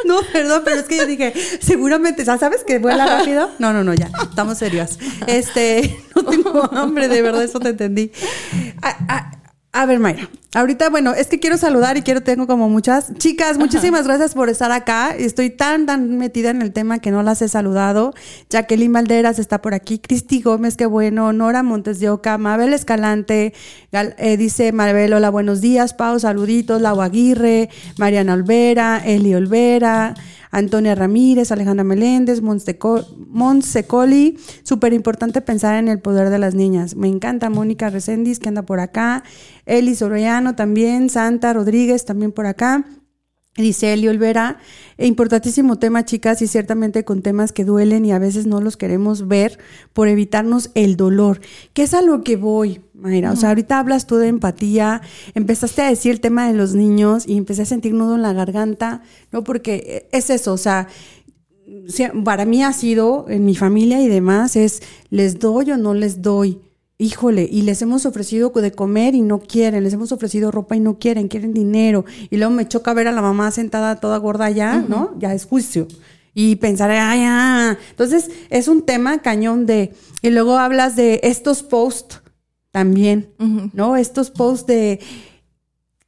[0.06, 3.49] No, perdón, pero es que yo dije, seguramente, ¿ya ¿sabes que vuela rápido?
[3.60, 4.99] No, no, no, ya, estamos serios.
[5.28, 8.12] Este, no tengo hambre, de verdad, eso te entendí.
[8.82, 9.33] A, a-
[9.76, 13.12] a ver, Mayra, ahorita, bueno, es que quiero saludar y quiero, tengo como muchas.
[13.18, 15.16] Chicas, muchísimas gracias por estar acá.
[15.18, 18.14] Estoy tan, tan metida en el tema que no las he saludado.
[18.52, 23.54] Jacqueline Valderas está por aquí, Cristi Gómez, qué bueno, Nora Montes de Oca, Mabel Escalante,
[23.92, 30.14] Gal- eh, dice Maribel, hola, buenos días, Pau, saluditos, Lau Aguirre, Mariana Olvera, Eli Olvera,
[30.54, 34.38] Antonia Ramírez, Alejandra Meléndez, Monseco- Monsecoli.
[34.63, 36.96] Súper importante pensar en el poder de las niñas.
[36.96, 39.24] Me encanta Mónica Reséndiz, que anda por acá.
[39.66, 41.10] Eli Soroyano también.
[41.10, 42.86] Santa Rodríguez también por acá.
[43.56, 44.58] Dice Eli Olvera,
[44.98, 48.78] e importantísimo tema, chicas, y ciertamente con temas que duelen y a veces no los
[48.78, 49.60] queremos ver
[49.94, 51.39] por evitarnos el dolor,
[51.74, 53.32] que es a lo que voy, Mayra.
[53.32, 55.04] O sea, ahorita hablas tú de empatía,
[55.36, 58.34] empezaste a decir el tema de los niños y empecé a sentir nudo en la
[58.34, 59.44] garganta, ¿no?
[59.44, 60.88] Porque es eso, o sea,
[62.26, 66.24] para mí ha sido, en mi familia y demás, es, ¿les doy o no les
[66.24, 66.60] doy?
[66.99, 70.79] Híjole, y les hemos ofrecido de comer y no quieren, les hemos ofrecido ropa y
[70.79, 72.06] no quieren, quieren dinero.
[72.29, 75.15] Y luego me choca ver a la mamá sentada toda gorda allá, ¿no?
[75.17, 75.88] Ya es juicio.
[76.36, 77.77] Y pensar, ay, ah.
[77.89, 79.93] Entonces, es un tema cañón de.
[80.21, 82.21] Y luego hablas de estos posts
[82.71, 83.29] también,
[83.73, 83.95] ¿no?
[83.97, 84.99] Estos posts de.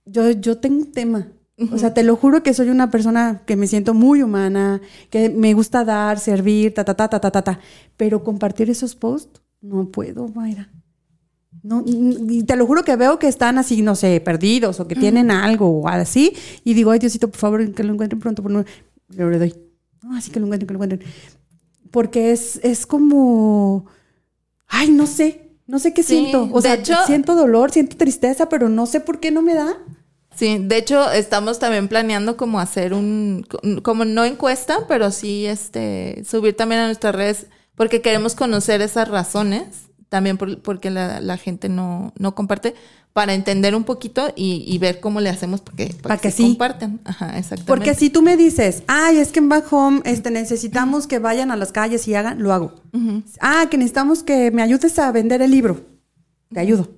[0.05, 1.27] Yo, yo tengo un tema.
[1.71, 5.29] O sea, te lo juro que soy una persona que me siento muy humana, que
[5.29, 7.59] me gusta dar, servir, ta, ta, ta, ta, ta, ta, ta.
[7.95, 10.69] Pero compartir esos posts, no puedo, Mayra.
[11.63, 14.95] No, y te lo juro que veo que están así, no sé, perdidos o que
[14.95, 16.33] tienen algo o así.
[16.63, 18.43] Y digo, ay, Diosito, por favor, que lo encuentren pronto.
[18.43, 18.63] Por no,
[19.09, 19.55] le doy.
[20.03, 21.11] No, así que lo encuentren, que lo encuentren.
[21.89, 23.85] Porque es, es como,
[24.67, 26.49] ay, no sé, no sé qué Sí, siento.
[26.51, 29.77] O sea, hecho- siento dolor, siento tristeza, pero no sé por qué no me da.
[30.35, 33.45] Sí, de hecho estamos también planeando como hacer un,
[33.81, 39.07] como no encuesta, pero sí este, subir también a nuestras redes, porque queremos conocer esas
[39.07, 39.63] razones,
[40.09, 42.73] también por- porque la, la gente no, no comparte,
[43.13, 46.43] para entender un poquito y, y ver cómo le hacemos para que, que sí.
[46.43, 46.99] compartan.
[47.05, 47.63] Ajá, exactamente.
[47.65, 51.49] Porque si tú me dices, ay, es que en Back Home este, necesitamos que vayan
[51.49, 52.75] a las calles y hagan, lo hago.
[53.39, 55.85] Ah, que necesitamos que me ayudes a vender el libro.
[56.53, 56.89] Te ayudo.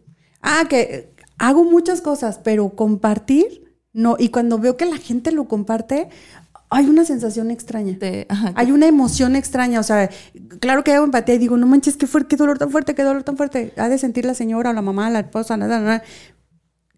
[0.41, 4.15] Ah, que hago muchas cosas, pero compartir, no.
[4.17, 6.09] Y cuando veo que la gente lo comparte,
[6.69, 7.93] hay una sensación extraña.
[7.97, 10.09] De- ajá, Hay una emoción extraña, o sea,
[10.59, 13.03] claro que hago empatía y digo, no manches, qué fuerte, qué dolor tan fuerte, qué
[13.03, 13.73] dolor tan fuerte.
[13.77, 16.03] Ha de sentir la señora o la mamá, la esposa, nada, nada.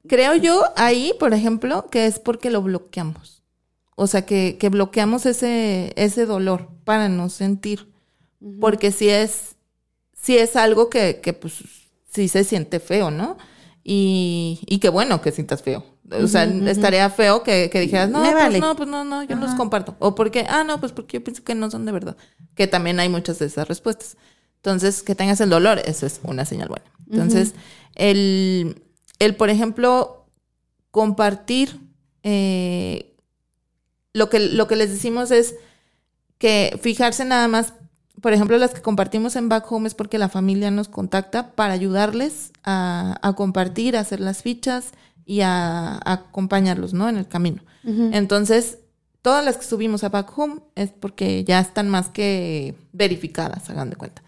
[0.07, 3.43] Creo yo ahí, por ejemplo, que es porque lo bloqueamos.
[3.95, 7.91] O sea, que, que bloqueamos ese, ese dolor para no sentir.
[8.59, 9.55] Porque si es,
[10.13, 11.55] si es algo que, que, pues
[12.09, 13.37] sí se siente feo, ¿no?
[13.83, 15.85] Y, y qué bueno que sientas feo.
[16.11, 18.59] O sea, estaría feo que, que dijeras, no, pues vale.
[18.59, 19.95] no, pues no, no, yo no los comparto.
[19.99, 22.17] O porque, ah, no, pues porque yo pienso que no son de verdad.
[22.55, 24.17] Que también hay muchas de esas respuestas.
[24.57, 26.85] Entonces, que tengas el dolor, eso es una señal buena.
[27.09, 27.53] Entonces,
[27.95, 28.81] el,
[29.19, 30.25] el, por ejemplo,
[30.91, 31.79] compartir,
[32.23, 33.15] eh,
[34.13, 35.55] lo, que, lo que les decimos es
[36.37, 37.73] que fijarse nada más,
[38.21, 41.73] por ejemplo, las que compartimos en Back Home es porque la familia nos contacta para
[41.73, 44.91] ayudarles a, a compartir, a hacer las fichas
[45.29, 47.07] y a, a acompañarlos, ¿no?
[47.07, 47.61] En el camino.
[47.83, 48.79] Entonces,
[49.21, 53.91] todas las que subimos a Back Home es porque ya están más que verificadas, hagan
[53.91, 54.23] de cuenta.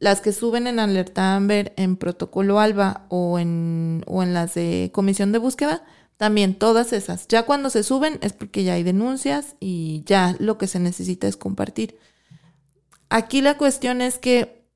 [0.00, 4.90] Las que suben en Alerta Amber, en Protocolo Alba o en, o en las de
[4.92, 5.84] Comisión de Búsqueda,
[6.16, 7.28] también todas esas.
[7.28, 11.28] Ya cuando se suben es porque ya hay denuncias y ya lo que se necesita
[11.28, 11.96] es compartir.
[13.08, 14.66] Aquí la cuestión es que,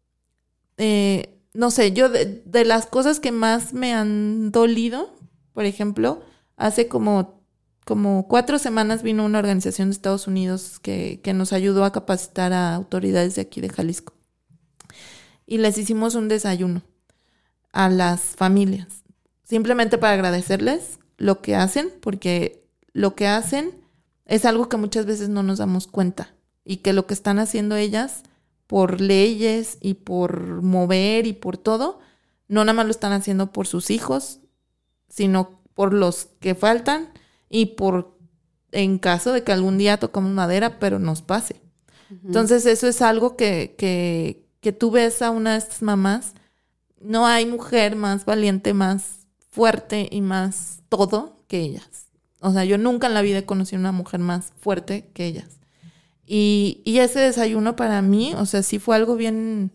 [0.77, 5.18] eh, no sé, yo de, de las cosas que más me han dolido,
[5.59, 6.23] por ejemplo,
[6.57, 7.43] hace como
[7.85, 12.53] como cuatro semanas vino una organización de Estados Unidos que, que nos ayudó a capacitar
[12.53, 14.15] a autoridades de aquí de Jalisco.
[15.47, 16.83] Y les hicimos un desayuno
[17.73, 19.03] a las familias,
[19.43, 23.85] simplemente para agradecerles lo que hacen, porque lo que hacen
[24.27, 27.75] es algo que muchas veces no nos damos cuenta y que lo que están haciendo
[27.75, 28.23] ellas
[28.69, 31.99] por leyes y por mover y por todo,
[32.47, 34.39] no nada más lo están haciendo por sus hijos,
[35.09, 37.11] sino por los que faltan
[37.49, 38.19] y por
[38.73, 41.61] en caso de que algún día tocamos madera, pero nos pase.
[42.25, 46.33] Entonces eso es algo que, que, que tú ves a una de estas mamás,
[47.01, 52.09] no hay mujer más valiente, más fuerte y más todo que ellas.
[52.41, 55.59] O sea, yo nunca en la vida he conocido una mujer más fuerte que ellas.
[56.25, 59.73] Y, y ese desayuno para mí, o sea, sí fue algo bien,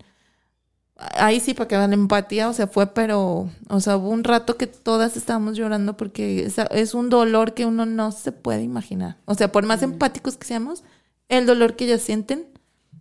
[1.16, 4.58] ahí sí para que vean empatía, o sea, fue, pero, o sea, hubo un rato
[4.58, 9.18] que todas estábamos llorando porque es, es un dolor que uno no se puede imaginar.
[9.26, 10.84] O sea, por más empáticos que seamos,
[11.30, 12.48] el dolor que ellas sienten,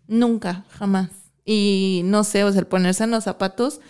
[0.06, 1.10] nunca, jamás.
[1.44, 3.80] Y no sé, o sea, el ponerse en los zapatos,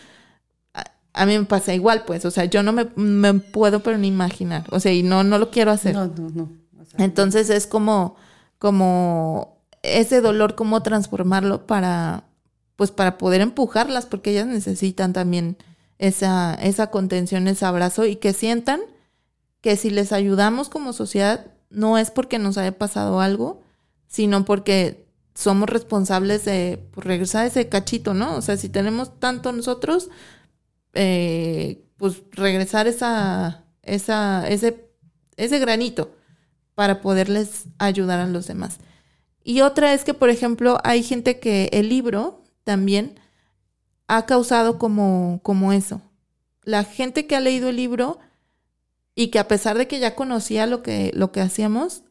[0.75, 3.99] a, a mí me pasa igual, pues, o sea, yo no me, me, puedo pero
[3.99, 5.95] ni imaginar, o sea, y no, no lo quiero hacer.
[5.95, 6.51] No, no, no.
[6.81, 8.17] O sea, Entonces es como,
[8.59, 12.25] como ese dolor, cómo transformarlo para,
[12.77, 15.57] pues para poder empujarlas, porque ellas necesitan también
[15.99, 18.81] esa, esa contención, ese abrazo y que sientan
[19.61, 23.63] que si les ayudamos como sociedad, no es porque nos haya pasado algo,
[24.09, 28.37] sino porque somos responsables de pues, regresar ese cachito, ¿no?
[28.37, 30.11] O sea, si tenemos tanto nosotros,
[30.95, 34.91] eh, pues regresar esa, esa, ese,
[35.37, 36.15] ese granito
[36.75, 38.79] para poderles ayudar a los demás.
[39.45, 43.19] Y otra es que, por ejemplo, hay gente que el libro también
[44.07, 46.03] ha causado como, como eso.
[46.65, 48.19] La gente que ha leído el libro
[49.15, 52.03] y que a pesar de que ya conocía lo que, lo que hacíamos,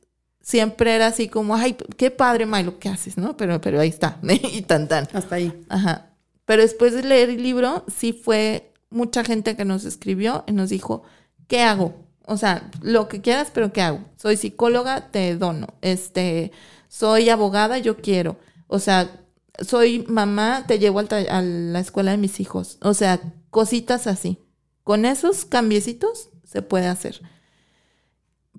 [0.42, 3.38] siempre era así como, ay, qué padre, May, lo que haces, ¿no?
[3.38, 5.08] Pero, pero ahí está, y tan tan.
[5.14, 5.54] hasta ahí.
[5.70, 6.08] Ajá.
[6.46, 10.70] Pero después de leer el libro, sí fue mucha gente que nos escribió y nos
[10.70, 11.04] dijo,
[11.48, 11.96] ¿qué hago?
[12.26, 14.00] O sea, lo que quieras, pero ¿qué hago?
[14.18, 15.68] Soy psicóloga, te dono.
[15.82, 16.52] Este,
[16.88, 18.38] soy abogada, yo quiero.
[18.68, 19.10] O sea,
[19.60, 22.78] soy mamá, te llevo al a la escuela de mis hijos.
[22.82, 24.38] O sea, cositas así.
[24.84, 27.22] Con esos cambiecitos se puede hacer.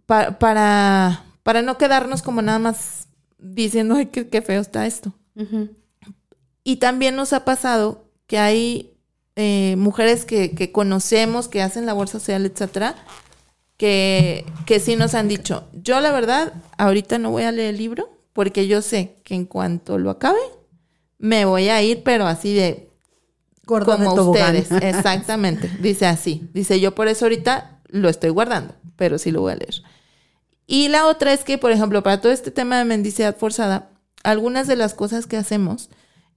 [0.07, 5.13] Pa- para, para no quedarnos como nada más diciendo, ay, qué, qué feo está esto.
[6.65, 8.95] Y también nos ha pasado que hay
[9.37, 12.95] eh, mujeres que, que conocemos, que hacen labor social, etcétera,
[13.77, 17.79] que, que sí nos han dicho, yo la verdad, ahorita no voy a leer el
[17.79, 20.39] libro, porque yo sé que en cuanto lo acabe,
[21.23, 22.91] me voy a ir, pero así de
[23.65, 24.57] Gorda de como tobogán.
[24.57, 24.83] ustedes.
[24.97, 25.71] Exactamente.
[25.81, 26.51] Dice así.
[26.53, 29.83] Dice, yo por eso ahorita lo estoy guardando, pero sí lo voy a leer.
[30.67, 33.91] Y la otra es que, por ejemplo, para todo este tema de mendicidad forzada,
[34.25, 35.91] algunas de las cosas que hacemos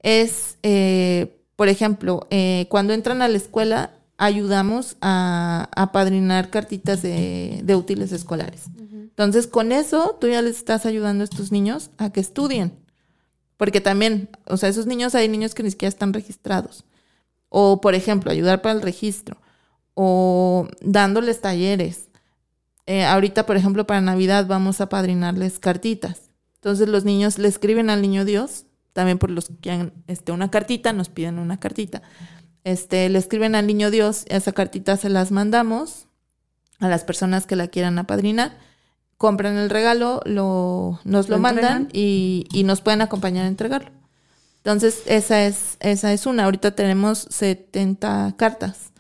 [0.03, 7.01] es, eh, por ejemplo, eh, cuando entran a la escuela, ayudamos a, a padrinar cartitas
[7.01, 8.65] de, de útiles escolares.
[8.91, 12.84] Entonces, con eso, tú ya les estás ayudando a estos niños a que estudien.
[13.57, 16.85] Porque también, o sea, esos niños, hay niños que ni siquiera están registrados.
[17.49, 19.37] O, por ejemplo, ayudar para el registro.
[19.93, 22.09] O dándoles talleres.
[22.85, 26.25] Eh, ahorita, por ejemplo, para Navidad vamos a padrinarles cartitas.
[26.55, 30.49] Entonces los niños le escriben al niño Dios, también por los que quieran este, una
[30.49, 32.01] cartita, nos piden una cartita.
[32.63, 36.07] Este, le escriben al niño Dios, esa cartita se las mandamos
[36.79, 38.57] a las personas que la quieran apadrinar.
[39.17, 43.91] Compran el regalo, lo, nos lo, ¿Lo mandan y, y nos pueden acompañar a entregarlo.
[44.57, 46.45] Entonces, esa es, esa es una.
[46.45, 48.91] Ahorita tenemos 70 cartas.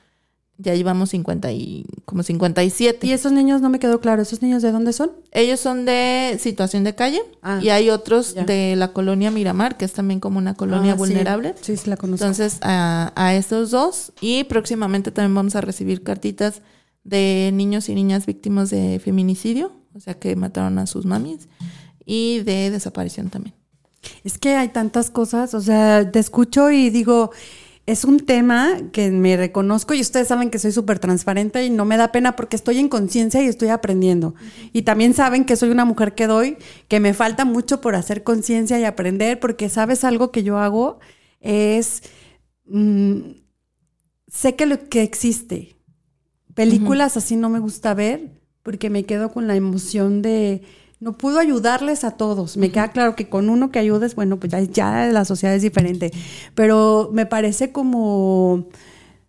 [0.57, 3.05] Ya llevamos 50 y, como 57.
[3.05, 5.11] Y esos niños no me quedó claro, ¿esos niños de dónde son?
[5.31, 8.45] Ellos son de situación de calle Ah, y hay otros ya.
[8.45, 11.55] de la colonia Miramar, que es también como una colonia Ah, vulnerable.
[11.59, 12.23] Sí, sí, la conozco.
[12.23, 14.13] Entonces, a, a estos dos.
[14.21, 16.61] Y próximamente también vamos a recibir cartitas
[17.03, 21.47] de niños y niñas víctimas de feminicidio, o sea, que mataron a sus mamis,
[22.05, 23.55] y de desaparición también.
[24.23, 27.31] Es que hay tantas cosas, o sea, te escucho y digo,
[27.87, 31.85] es un tema que me reconozco y ustedes saben que soy súper transparente y no
[31.85, 34.35] me da pena porque estoy en conciencia y estoy aprendiendo.
[34.73, 38.23] Y también saben que soy una mujer que doy, que me falta mucho por hacer
[38.23, 40.99] conciencia y aprender, porque sabes algo que yo hago
[41.41, 42.03] es,
[42.65, 43.19] mm,
[44.27, 45.75] sé que lo que existe.
[46.53, 50.63] Películas así no me gusta ver porque me quedo con la emoción de
[50.99, 52.57] no puedo ayudarles a todos.
[52.57, 55.61] Me queda claro que con uno que ayudes, bueno, pues ya, ya la sociedad es
[55.61, 56.11] diferente.
[56.55, 58.67] Pero me parece como,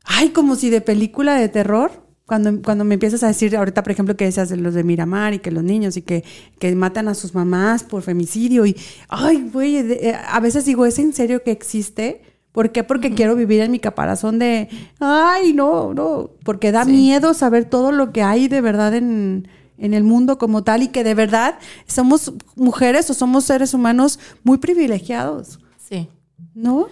[0.04, 1.90] ay, como si de película de terror
[2.24, 5.34] Cuando, cuando me empiezas a decir, ahorita por ejemplo que decías de los de Miramar
[5.34, 6.24] y que los niños y que,
[6.58, 8.74] que matan a sus mamás por femicidio y,
[9.08, 12.22] ay, güey, eh, a veces digo, ¿es en serio que existe?
[12.56, 12.82] ¿Por qué?
[12.84, 16.90] Porque quiero vivir en mi caparazón de, ay, no, no, porque da Sí.
[16.92, 19.46] miedo saber todo lo que hay de verdad en,
[19.76, 24.18] en el mundo como tal y que de verdad somos mujeres o somos seres humanos
[24.42, 26.08] muy privilegiados, Sí.
[26.54, 26.86] ¿no?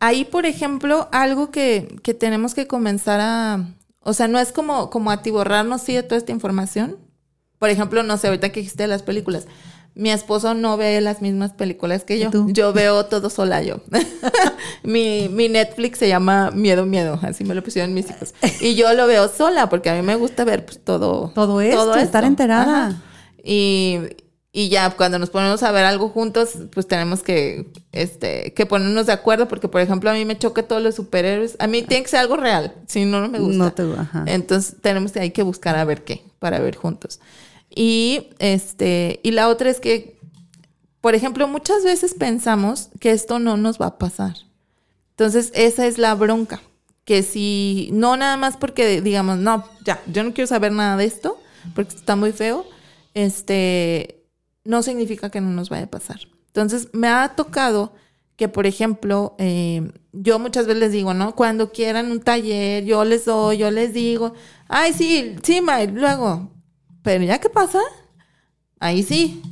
[0.00, 3.68] Ahí, por ejemplo, algo que, que tenemos que comenzar a...
[4.00, 6.96] O sea, no es como, como atiborrarnos sí de toda esta información.
[7.60, 9.46] Por ejemplo, no sé, ahorita que dijiste de las películas.
[9.94, 12.30] Mi esposo no ve las mismas películas que ¿Y yo.
[12.48, 13.80] Yo veo todo sola yo.
[14.82, 17.18] mi, mi Netflix se llama Miedo, Miedo.
[17.22, 18.34] Así me lo pusieron mis hijos.
[18.60, 21.94] Y yo lo veo sola porque a mí me gusta ver pues, todo, Todo esto,
[21.96, 22.86] estar enterada.
[22.88, 23.02] Ajá.
[23.42, 23.98] Y,
[24.52, 29.06] y ya cuando nos ponemos a ver algo juntos, pues tenemos que, este, que ponernos
[29.06, 31.56] de acuerdo, porque por ejemplo a mí me choca todos los superhéroes.
[31.58, 33.58] A mí tiene que ser algo real, si no, no me gusta.
[33.58, 34.24] No te- ajá.
[34.26, 37.20] Entonces tenemos que, hay que buscar a ver qué, para ver juntos.
[37.74, 40.18] Y este, y la otra es que,
[41.00, 44.34] por ejemplo, muchas veces pensamos que esto no nos va a pasar.
[45.10, 46.60] Entonces, esa es la bronca.
[47.04, 51.04] Que si, no nada más porque digamos, no, ya, yo no quiero saber nada de
[51.04, 51.40] esto,
[51.74, 52.66] porque está muy feo,
[53.14, 54.24] este,
[54.64, 56.20] no significa que no nos vaya a pasar.
[56.48, 57.92] Entonces, me ha tocado
[58.36, 61.34] que, por ejemplo, eh, yo muchas veces les digo, ¿no?
[61.36, 64.34] Cuando quieran un taller, yo les doy, yo les digo,
[64.68, 66.50] ay, sí, sí, May, luego.
[67.02, 67.80] Pero ya, ¿qué pasa?
[68.78, 69.42] Ahí sí.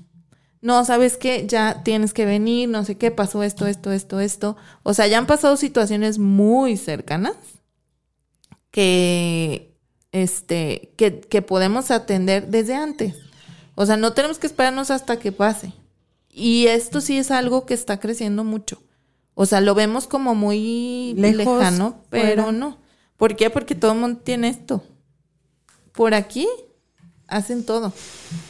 [0.60, 1.46] No, ¿sabes qué?
[1.46, 4.56] Ya tienes que venir, no sé qué, pasó esto, esto, esto, esto.
[4.82, 7.36] O sea, ya han pasado situaciones muy cercanas
[8.70, 9.76] que,
[10.12, 13.14] este, que, que podemos atender desde antes.
[13.76, 15.72] O sea, no tenemos que esperarnos hasta que pase.
[16.28, 18.82] Y esto sí es algo que está creciendo mucho.
[19.34, 22.52] O sea, lo vemos como muy Lejos, lejano, pero fuera.
[22.52, 22.78] no.
[23.16, 23.50] ¿Por qué?
[23.50, 24.82] Porque todo el mundo tiene esto.
[25.92, 26.48] Por aquí
[27.28, 27.92] hacen todo.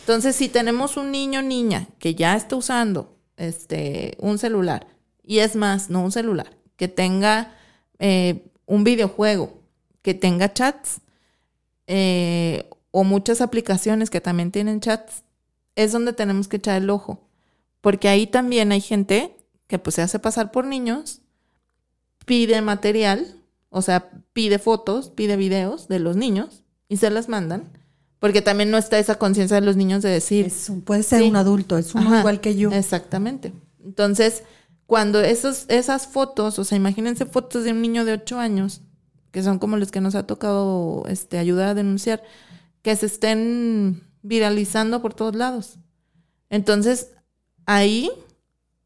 [0.00, 4.86] Entonces, si tenemos un niño o niña que ya está usando este, un celular,
[5.22, 7.54] y es más, no un celular, que tenga
[7.98, 9.60] eh, un videojuego,
[10.02, 11.00] que tenga chats,
[11.86, 15.22] eh, o muchas aplicaciones que también tienen chats,
[15.74, 17.28] es donde tenemos que echar el ojo.
[17.80, 21.20] Porque ahí también hay gente que pues se hace pasar por niños,
[22.24, 23.36] pide material,
[23.70, 27.77] o sea, pide fotos, pide videos de los niños y se las mandan.
[28.20, 31.20] Porque también no está esa conciencia de los niños de decir, Es un- puede ser
[31.22, 31.28] Sí.
[31.28, 32.70] un adulto, es uno Ajá, igual que yo.
[32.72, 33.52] Exactamente.
[33.84, 34.42] Entonces,
[34.86, 38.80] cuando esos, esas fotos, o sea, imagínense fotos de un niño de 8 años,
[39.30, 42.22] que son como los que nos ha tocado este, ayudar a denunciar,
[42.82, 45.78] que se estén viralizando por todos lados.
[46.50, 47.10] Entonces,
[47.66, 48.10] ahí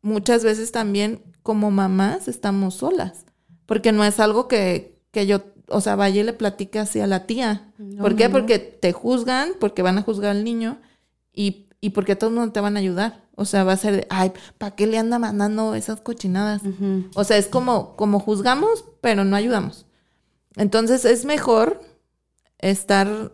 [0.02, 3.24] muchas veces también como mamás estamos solas,
[3.66, 7.06] porque no es algo que, que yo, o sea, vaya y le platique así a
[7.06, 7.72] la tía.
[7.78, 8.28] No, ¿Por qué?
[8.28, 8.32] no.
[8.32, 10.78] Porque te juzgan, porque van a juzgar al niño
[11.32, 13.22] y, y porque todos no te van a ayudar.
[13.34, 16.62] O sea, va a ser de, ay, ¿para qué le anda mandando esas cochinadas?
[17.14, 19.86] O sea, es como, como juzgamos, pero no ayudamos.
[20.56, 21.80] Entonces es mejor
[22.58, 23.32] estar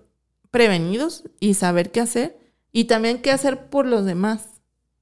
[0.51, 2.39] prevenidos y saber qué hacer
[2.73, 4.47] y también qué hacer por los demás.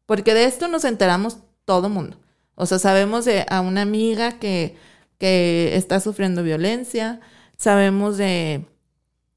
[0.07, 2.17] Porque de esto nos enteramos todo mundo.
[2.55, 4.77] O sea, sabemos de a una amiga que,
[5.19, 7.21] que está sufriendo violencia,
[7.57, 8.67] sabemos de,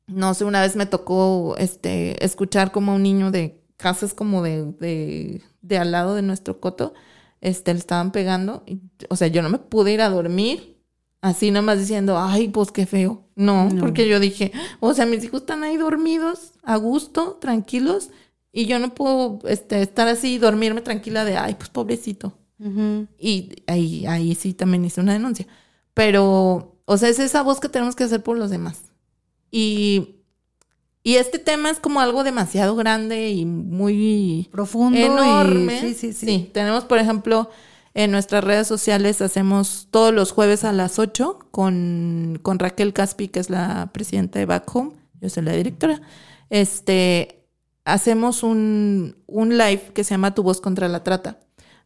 [0.07, 4.65] no sé, una vez me tocó este, escuchar como un niño de casas como de,
[4.80, 6.93] de, de al lado de nuestro coto,
[7.41, 8.63] este, le estaban pegando.
[8.67, 10.75] y, o sea, yo no me pude ir a dormir
[11.21, 13.25] así nomás diciendo, ay, pues qué feo.
[13.36, 13.80] No, No.
[13.82, 18.09] porque yo dije, o sea, mis hijos están ahí dormidos, a gusto, tranquilos,
[18.51, 22.34] y yo no puedo este, estar así y dormirme tranquila de, ay, pues pobrecito.
[23.17, 25.47] Y ahí, ahí sí también hice una denuncia.
[25.99, 28.81] Pero, o sea, es esa voz que tenemos que hacer por los demás.
[29.51, 30.15] Y,
[31.03, 34.97] y este tema es como algo demasiado grande y muy Profundo.
[34.97, 35.81] y- enorme.
[35.81, 36.49] sí, sí, sí.
[36.53, 37.49] tenemos, por ejemplo,
[37.93, 43.27] en nuestras redes sociales hacemos todos los jueves a las 8 con, con Raquel Caspi,
[43.27, 44.91] que es la presidenta de Back Home.
[45.19, 46.01] Yo soy la directora.
[46.49, 47.45] Este,
[47.83, 51.39] hacemos un, un live que se llama Tu voz contra la trata.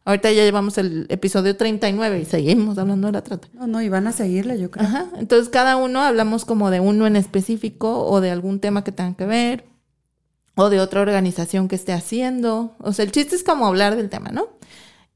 [0.06, 3.48] Ahorita ya llevamos el episodio 39 y seguimos hablando de la trata.
[3.54, 4.86] No, no, y van a seguirle, yo creo.
[4.86, 5.08] Ajá.
[5.16, 9.16] Entonces, cada uno hablamos como de uno en específico o de algún tema que tenga
[9.16, 9.64] que ver
[10.56, 12.74] o de otra organización que esté haciendo.
[12.78, 14.48] O sea, el chiste es como hablar del tema, ¿no?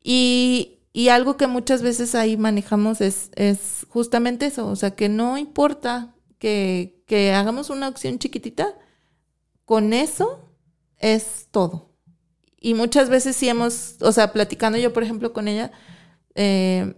[0.02, 4.66] Y, y algo que muchas veces ahí manejamos es, es justamente eso.
[4.68, 8.74] O sea, que no importa que, que hagamos una opción chiquitita,
[9.66, 10.48] con eso
[10.98, 11.87] es todo.
[12.60, 15.70] Y muchas veces sí hemos, o sea, platicando yo, por ejemplo, con ella,
[16.34, 16.94] eh,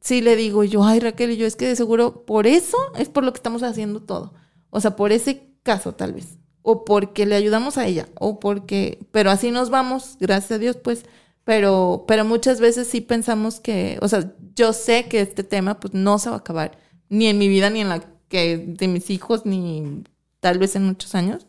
[0.00, 3.08] sí le digo yo, ay Raquel, y yo es que de seguro por eso es
[3.08, 4.34] por lo que estamos haciendo todo.
[4.70, 6.38] O sea, por ese caso tal vez.
[6.62, 8.08] O porque le ayudamos a ella.
[8.18, 11.04] O porque, pero así nos vamos, gracias a Dios, pues.
[11.44, 15.92] Pero, pero muchas veces sí pensamos que, o sea, yo sé que este tema pues
[15.94, 16.78] no se va a acabar.
[17.08, 20.04] Ni en mi vida, ni en la que de mis hijos, ni
[20.40, 21.46] tal vez en muchos años.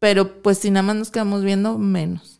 [0.00, 2.33] Pero pues si nada más nos quedamos viendo, menos.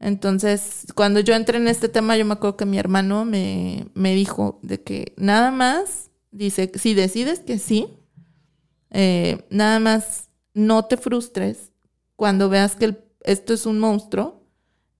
[0.00, 4.14] Entonces, cuando yo entré en este tema, yo me acuerdo que mi hermano me, me
[4.14, 7.88] dijo de que nada más, dice, si decides que sí,
[8.90, 11.72] eh, nada más no te frustres
[12.16, 14.42] cuando veas que esto es un monstruo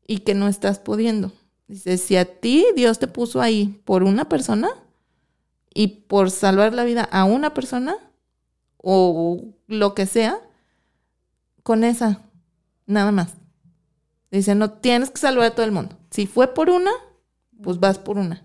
[0.06, 1.32] y que no estás pudiendo.
[1.66, 4.68] Dice, si a ti Dios te puso ahí por una persona
[5.72, 7.96] y por salvar la vida a una persona
[8.76, 10.38] o lo que sea,
[11.62, 12.20] con esa,
[12.86, 13.34] nada más.
[14.38, 15.96] Dice, no tienes que salvar a todo el mundo.
[16.10, 16.90] Si fue por una,
[17.62, 18.42] pues vas por una.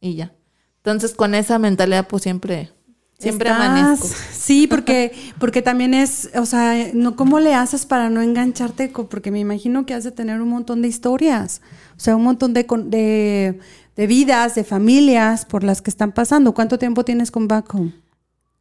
[0.00, 0.32] Y ya.
[0.76, 2.70] Entonces, con esa mentalidad, pues siempre,
[3.18, 4.06] siempre amanezco.
[4.32, 8.88] Sí, porque, porque también es, o sea, no, ¿cómo le haces para no engancharte?
[8.88, 11.62] Porque me imagino que has de tener un montón de historias.
[11.96, 13.58] O sea, un montón de, de,
[13.96, 16.54] de vidas, de familias por las que están pasando.
[16.54, 17.92] ¿Cuánto tiempo tienes con Back Home?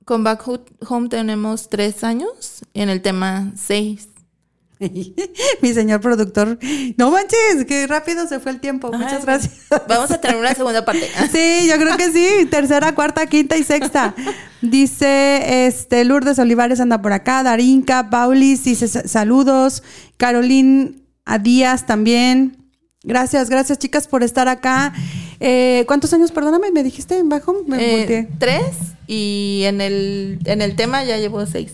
[0.06, 0.44] Con Back
[0.90, 4.10] Home tenemos tres años y en el tema seis.
[5.62, 6.60] Mi señor productor,
[6.98, 8.92] no manches, qué rápido se fue el tiempo.
[8.92, 9.54] Muchas gracias.
[9.88, 11.08] Vamos a tener una segunda parte.
[11.32, 12.46] sí, yo creo que sí.
[12.50, 14.14] Tercera, cuarta, quinta y sexta.
[14.62, 19.84] Dice este Lourdes Olivares anda por acá, Darinka, Paulis dice saludos,
[20.18, 22.58] Carolín a Díaz también.
[23.04, 24.94] Gracias, gracias chicas por estar acá.
[25.40, 27.56] Eh, ¿Cuántos años, perdóname, me dijiste en bajo?
[27.68, 28.76] Me eh, tres
[29.06, 31.74] y en el, en el tema ya llevo seis.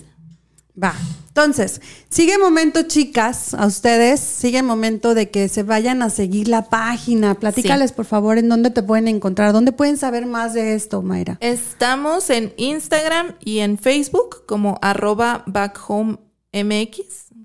[0.81, 0.95] Va.
[1.27, 6.69] Entonces, sigue momento, chicas, a ustedes, sigue momento de que se vayan a seguir la
[6.69, 7.35] página.
[7.35, 11.37] Platícales, por favor, en dónde te pueden encontrar, dónde pueden saber más de esto, Mayra.
[11.41, 16.19] Estamos en Instagram y en Facebook como arroba backhomemx,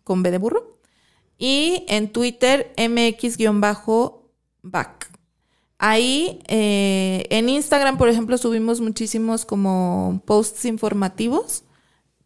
[0.05, 0.79] con B de burro,
[1.39, 3.39] y en Twitter mx-back.
[5.79, 11.65] Ahí, eh, en Instagram, por ejemplo, subimos muchísimos como posts informativos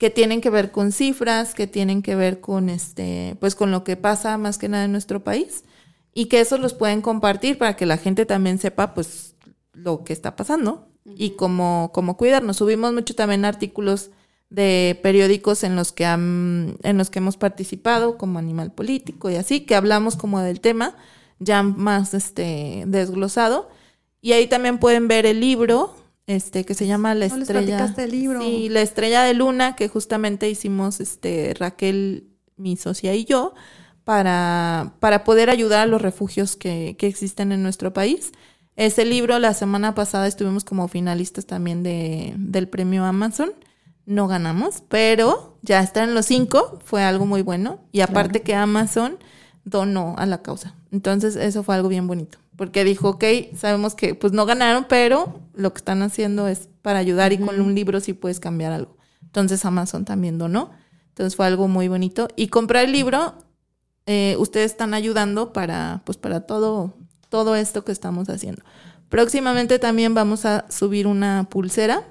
[0.02, 3.84] que tienen que ver con cifras, que tienen que ver con este, pues con lo
[3.84, 5.62] que pasa más que nada en nuestro país
[6.12, 9.36] y que esos los pueden compartir para que la gente también sepa pues
[9.72, 12.56] lo que está pasando y cómo, cómo cuidarnos.
[12.56, 14.10] Subimos mucho también artículos
[14.50, 19.60] de periódicos en los que en los que hemos participado como Animal Político y así,
[19.60, 20.96] que hablamos como del tema
[21.38, 23.70] ya más este desglosado
[24.20, 25.94] y ahí también pueden ver el libro
[26.26, 27.94] este que se llama La estrella.
[28.06, 28.40] libro?
[28.40, 33.54] Sí, La estrella de luna que justamente hicimos este Raquel, mi socia y yo
[34.04, 38.32] para, para poder ayudar a los refugios que, que existen en nuestro país.
[38.76, 43.52] Ese libro la semana pasada estuvimos como finalistas también de, del premio Amazon.
[44.04, 47.80] No ganamos, pero ya estar en los cinco fue algo muy bueno.
[47.92, 49.18] Y aparte que Amazon
[49.64, 50.74] donó a la causa.
[50.90, 53.24] Entonces eso fue algo bien bonito porque dijo, ok,
[53.56, 57.60] sabemos que pues no ganaron, pero lo que están haciendo es para ayudar y con
[57.60, 58.96] un libro sí puedes cambiar algo.
[59.22, 60.70] Entonces Amazon también donó.
[61.08, 62.28] Entonces fue algo muy bonito.
[62.36, 63.34] Y comprar el libro,
[64.06, 66.94] eh, ustedes están ayudando para, pues para todo,
[67.28, 68.62] todo esto que estamos haciendo.
[69.08, 72.08] Próximamente también vamos a subir una pulsera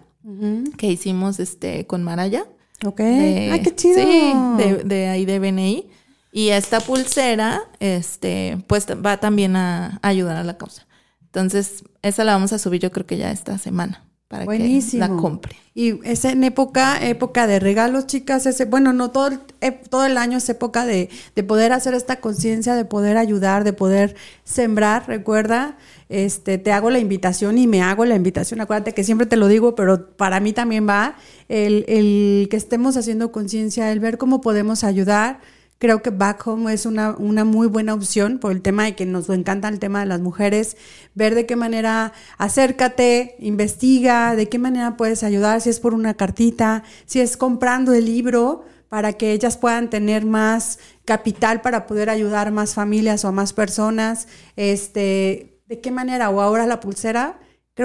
[0.78, 2.46] que hicimos este con Maraya.
[2.86, 3.00] Ok.
[3.00, 3.96] Ay, qué chido.
[3.96, 5.90] Sí, de, de ahí de BNI.
[6.32, 10.88] Y esta pulsera, este, pues va también a, ayudar a la causa.
[11.22, 15.10] Entonces, esa la vamos a subir yo creo que ya esta semana para que la
[15.10, 15.58] compre.
[15.74, 20.06] Y es en época, época de regalos, chicas, ese, bueno, no todo el, eh, todo
[20.06, 24.16] el año es época de, de poder hacer esta conciencia, de poder ayudar, de poder
[24.46, 25.78] sembrar, recuerda,
[26.08, 29.48] este, te hago la invitación y me hago la invitación, acuérdate que siempre te lo
[29.48, 31.16] digo, pero para mí también va
[31.50, 35.42] el, el que estemos haciendo conciencia, el ver cómo podemos ayudar,
[35.82, 39.08] Creo que Back Home es una, una muy buena opción por el tema de que
[39.08, 40.78] nos encanta el tema de las mujeres,
[41.16, 46.14] ver de qué manera acércate, investiga, de qué manera puedes ayudar, si es por una
[46.14, 52.12] cartita, si es comprando el libro para que ellas puedan tener más capital para poder
[52.12, 54.28] ayudar a más familias o a más personas,
[54.58, 57.40] este, de qué manera, o ahora la pulsera,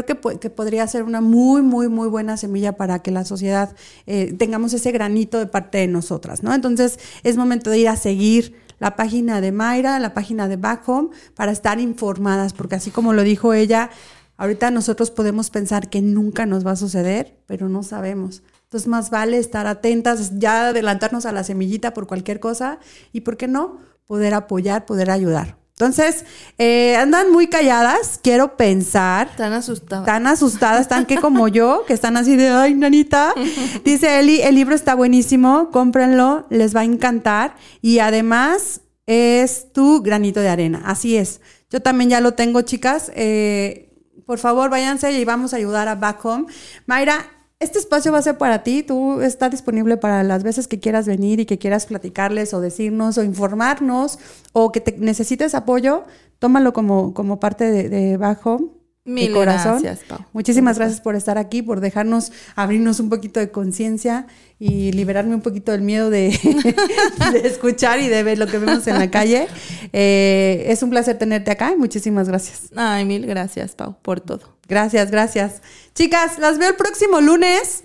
[0.04, 3.74] creo que, podría ser una muy, muy, muy buena semilla para que la sociedad
[4.06, 6.54] eh, tengamos ese granito de parte de nosotras, ¿no?
[6.54, 10.88] Entonces es momento de ir a seguir la página de Mayra, la página de Back
[10.88, 13.90] Home, para estar informadas, porque así como lo dijo ella,
[14.36, 18.42] ahorita nosotros podemos pensar que nunca nos va a suceder, pero no sabemos.
[18.64, 22.78] Entonces más vale estar atentas, ya adelantarnos a la semillita por cualquier cosa
[23.12, 23.78] y, ¿por qué no?
[24.06, 25.65] Poder apoyar, poder ayudar.
[25.78, 26.24] Entonces,
[26.56, 29.28] eh, andan muy calladas, quiero pensar.
[29.28, 30.06] Están asustadas.
[30.06, 33.34] Están asustadas, están que como yo, que están así de, ay, nanita.
[33.84, 37.56] Dice Eli, el libro está buenísimo, cómprenlo, les va a encantar.
[37.82, 41.42] Y además es tu granito de arena, así es.
[41.68, 43.12] Yo también ya lo tengo, chicas.
[43.14, 43.92] Eh,
[44.24, 46.46] por favor, váyanse y vamos a ayudar a Back Home.
[46.86, 50.78] Mayra, este espacio va a ser para ti, tú estás disponible para las veces que
[50.78, 54.18] quieras venir y que quieras platicarles o decirnos o informarnos
[54.52, 56.04] o que te necesites apoyo,
[56.38, 58.85] tómalo como, como parte de, de Bajo.
[59.06, 59.80] Mil corazón.
[59.80, 60.18] gracias, Pau.
[60.32, 64.26] Muchísimas gracias por estar aquí, por dejarnos abrirnos un poquito de conciencia
[64.58, 66.30] y liberarme un poquito del miedo de,
[67.32, 69.46] de escuchar y de ver lo que vemos en la calle.
[69.92, 72.70] Eh, es un placer tenerte acá y muchísimas gracias.
[72.74, 74.56] Ay, mil gracias, Pau, por todo.
[74.68, 75.62] Gracias, gracias.
[75.94, 77.84] Chicas, las veo el próximo lunes.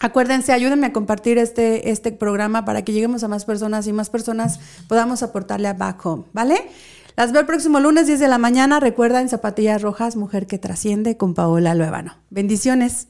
[0.00, 4.10] Acuérdense, ayúdenme a compartir este, este programa para que lleguemos a más personas y más
[4.10, 4.58] personas
[4.88, 6.56] podamos aportarle a Back Home, ¿vale?
[7.16, 8.80] Las veo el próximo lunes, 10 de la mañana.
[8.80, 12.16] Recuerda en Zapatillas Rojas, Mujer que Trasciende con Paola Luevano.
[12.30, 13.08] Bendiciones.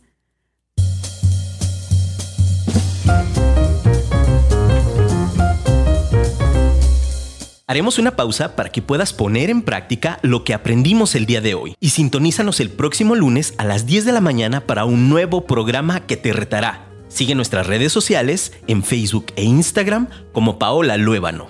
[7.67, 11.55] Haremos una pausa para que puedas poner en práctica lo que aprendimos el día de
[11.55, 15.47] hoy y sintonízanos el próximo lunes a las 10 de la mañana para un nuevo
[15.47, 16.87] programa que te retará.
[17.09, 21.49] Sigue nuestras redes sociales en Facebook e Instagram como Paola Luébano.